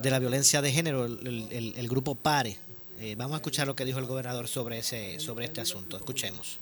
[0.00, 2.58] de la Violencia de Género, el, grupo PARE.
[3.00, 5.96] Eh, vamos a escuchar lo que dijo el gobernador sobre, ese, sobre este asunto.
[5.96, 6.58] Escuchemos.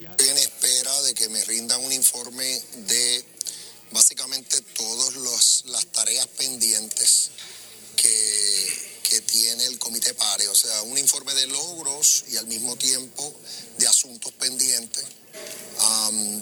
[0.00, 2.44] Estoy en espera de que me rindan un informe
[2.86, 3.24] de
[3.90, 7.30] básicamente todas las tareas pendientes
[7.96, 12.76] que, que tiene el Comité PARE, o sea, un informe de logros y al mismo
[12.76, 13.34] tiempo
[13.78, 15.04] de asuntos pendientes.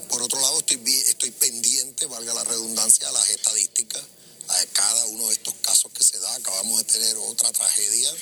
[0.08, 4.02] Por otro lado, estoy, estoy pendiente, valga la redundancia, a las estadísticas,
[4.48, 6.34] a cada uno de estos casos que se da.
[6.36, 8.12] Acabamos de tener otra tragedia.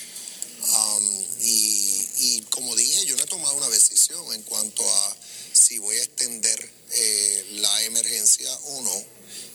[1.41, 5.17] Y, como dije, yo no he tomado una decisión en cuanto a
[5.53, 9.05] si voy a extender eh, la emergencia o no.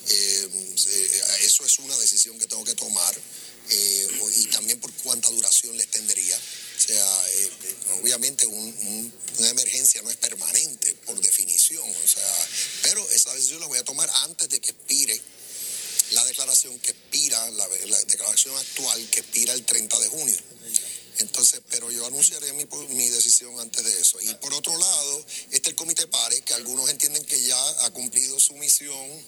[0.09, 0.49] Eh,
[0.87, 3.15] eh, eso es una decisión que tengo que tomar
[3.69, 4.07] eh,
[4.37, 6.39] y también por cuánta duración le extendería.
[6.87, 12.47] Sea, eh, eh, obviamente un- un- una emergencia no es permanente por definición, o sea,
[12.83, 15.21] pero esa decisión la voy a tomar antes de que expire
[16.11, 20.37] la declaración que expira, la, la declaración actual que expira el 30 de junio.
[21.19, 24.21] Entonces, pero yo anunciaré mi, mi decisión antes de eso.
[24.21, 28.39] Y por otro lado, este el Comité PARE, que algunos entienden que ya ha cumplido
[28.39, 29.25] su misión,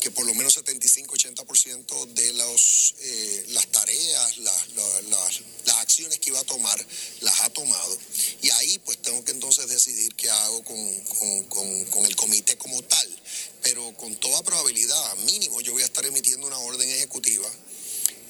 [0.00, 6.18] que por lo menos 75-80% de los, eh, las tareas, las, la- las- las acciones
[6.18, 6.86] que iba a tomar,
[7.20, 7.98] las ha tomado.
[8.42, 12.56] Y ahí pues tengo que entonces decidir qué hago con, con- con- con el comité
[12.56, 13.20] como tal.
[13.62, 17.48] Pero con toda probabilidad, mínimo, yo voy a estar emitiendo una orden ejecutiva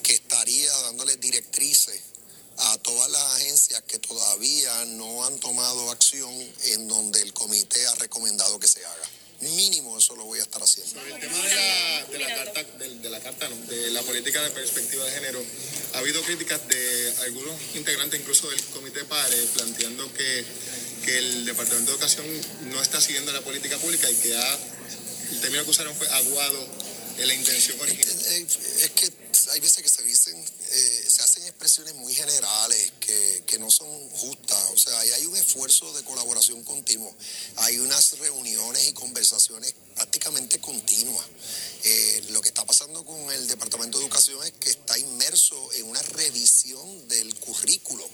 [0.03, 2.01] que estaría dándole directrices
[2.59, 7.95] a todas las agencias que todavía no han tomado acción en donde el comité ha
[7.95, 9.09] recomendado que se haga.
[9.41, 10.99] Mínimo eso lo voy a estar haciendo.
[11.05, 14.41] El tema de la, de la carta, de, de la carta, no, de la política
[14.41, 15.43] de perspectiva de género,
[15.93, 20.45] ha habido críticas de algunos integrantes, incluso del comité PARE, planteando que,
[21.05, 22.25] que el Departamento de Educación
[22.71, 24.59] no está siguiendo la política pública y que ha,
[25.31, 26.67] el término que usaron fue aguado
[27.19, 28.15] en la intención original.
[28.17, 29.11] Es que
[29.57, 33.87] hay veces que se dicen, eh, se hacen expresiones muy generales que, que no son
[34.11, 34.63] justas.
[34.71, 37.11] O sea, ahí hay un esfuerzo de colaboración continuo.
[37.55, 41.25] Hay unas reuniones y conversaciones prácticamente continuas.
[41.83, 45.87] Eh, lo que está pasando con el Departamento de Educación es que está inmerso en
[45.87, 48.07] una revisión del currículo.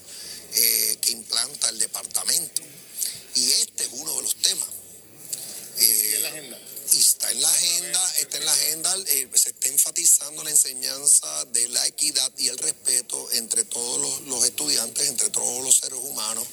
[0.55, 2.61] eh, que implanta el departamento.
[3.35, 4.69] Y este es uno de los temas.
[5.79, 6.55] Eh,
[6.91, 11.45] y está en la agenda, está en la agenda, eh, se está enfatizando la enseñanza
[11.45, 16.47] de la equidad y el respeto entre todos los, estudiantes, entre todos los seres humanos.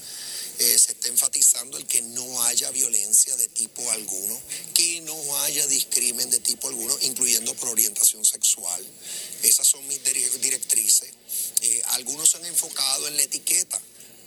[0.59, 4.39] Eh, se está enfatizando el que no haya violencia de tipo alguno,
[4.75, 8.85] que no haya discrimen de tipo alguno, incluyendo por orientación sexual.
[9.43, 11.09] Esas son mis dire- directrices.
[11.63, 13.81] Eh, algunos se han enfocado en la etiqueta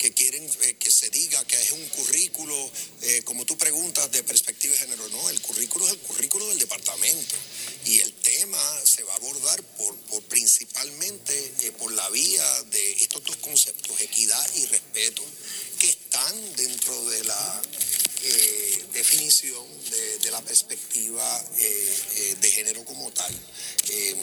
[0.04, 2.72] que quieren eh, que se diga que es un currículo,
[3.04, 5.08] eh, como tú preguntas, de perspectiva de género.
[5.08, 7.36] No, el currículo es el currículo del departamento
[7.86, 12.92] y el tema se va a abordar por, por principalmente eh, por la vía de
[13.04, 15.24] estos dos conceptos, equidad y respeto,
[15.80, 17.62] que están dentro de la
[18.24, 23.34] eh, definición de, de la perspectiva eh, eh, de género como tal.
[23.88, 24.16] Eh,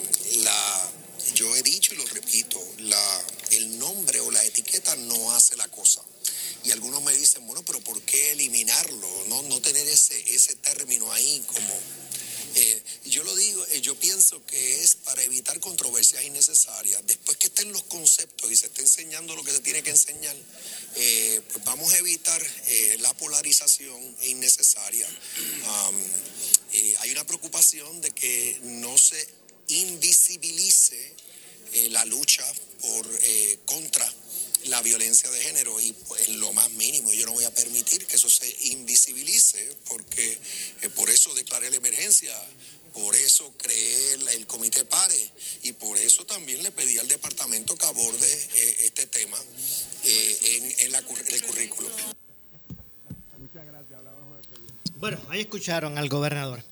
[0.42, 0.92] la,
[1.34, 5.68] yo he dicho y lo repito, la, el nombre o la etiqueta no hace la
[5.68, 6.02] cosa.
[6.64, 9.24] Y algunos me dicen, bueno, pero ¿por qué eliminarlo?
[9.28, 11.74] No, no tener ese, ese término ahí como...
[12.54, 17.02] eh, yo lo digo, eh, yo pienso que es para evitar controversias innecesarias.
[17.06, 20.36] Después que estén los conceptos y se esté enseñando lo que se tiene que enseñar,
[20.96, 22.42] eh, pues vamos a evitar
[22.98, 25.08] la polarización innecesaria.
[27.00, 29.26] Hay una preocupación de que no se
[29.68, 31.14] invisibilice
[31.90, 32.44] la lucha
[32.80, 33.06] por
[33.64, 34.14] contra
[34.66, 38.16] la violencia de género y pues, lo más mínimo yo no voy a permitir que
[38.16, 40.38] eso se invisibilice porque
[40.82, 42.34] eh, por eso declaré la emergencia
[42.92, 45.30] por eso creé el, el comité PARE
[45.62, 49.38] y por eso también le pedí al departamento que aborde eh, este tema
[50.04, 51.88] eh, en, en la en el currículo.
[54.96, 56.62] Bueno, ahí escucharon al gobernador.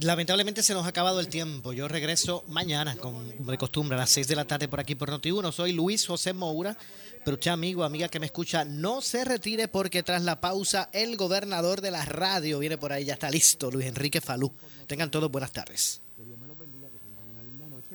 [0.00, 1.72] Lamentablemente se nos ha acabado el tiempo.
[1.72, 5.10] Yo regreso mañana, como de costumbre, a las 6 de la tarde por aquí por
[5.10, 5.50] Noti1.
[5.52, 6.76] Soy Luis José Moura.
[7.24, 11.16] Pero usted, amigo, amiga que me escucha, no se retire porque tras la pausa, el
[11.16, 13.04] gobernador de la radio viene por ahí.
[13.06, 14.52] Ya está listo, Luis Enrique Falú.
[14.86, 16.00] Tengan todos buenas tardes.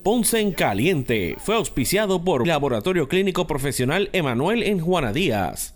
[0.03, 5.75] Ponce en Caliente fue auspiciado por Laboratorio Clínico Profesional Emanuel en Juana Díaz.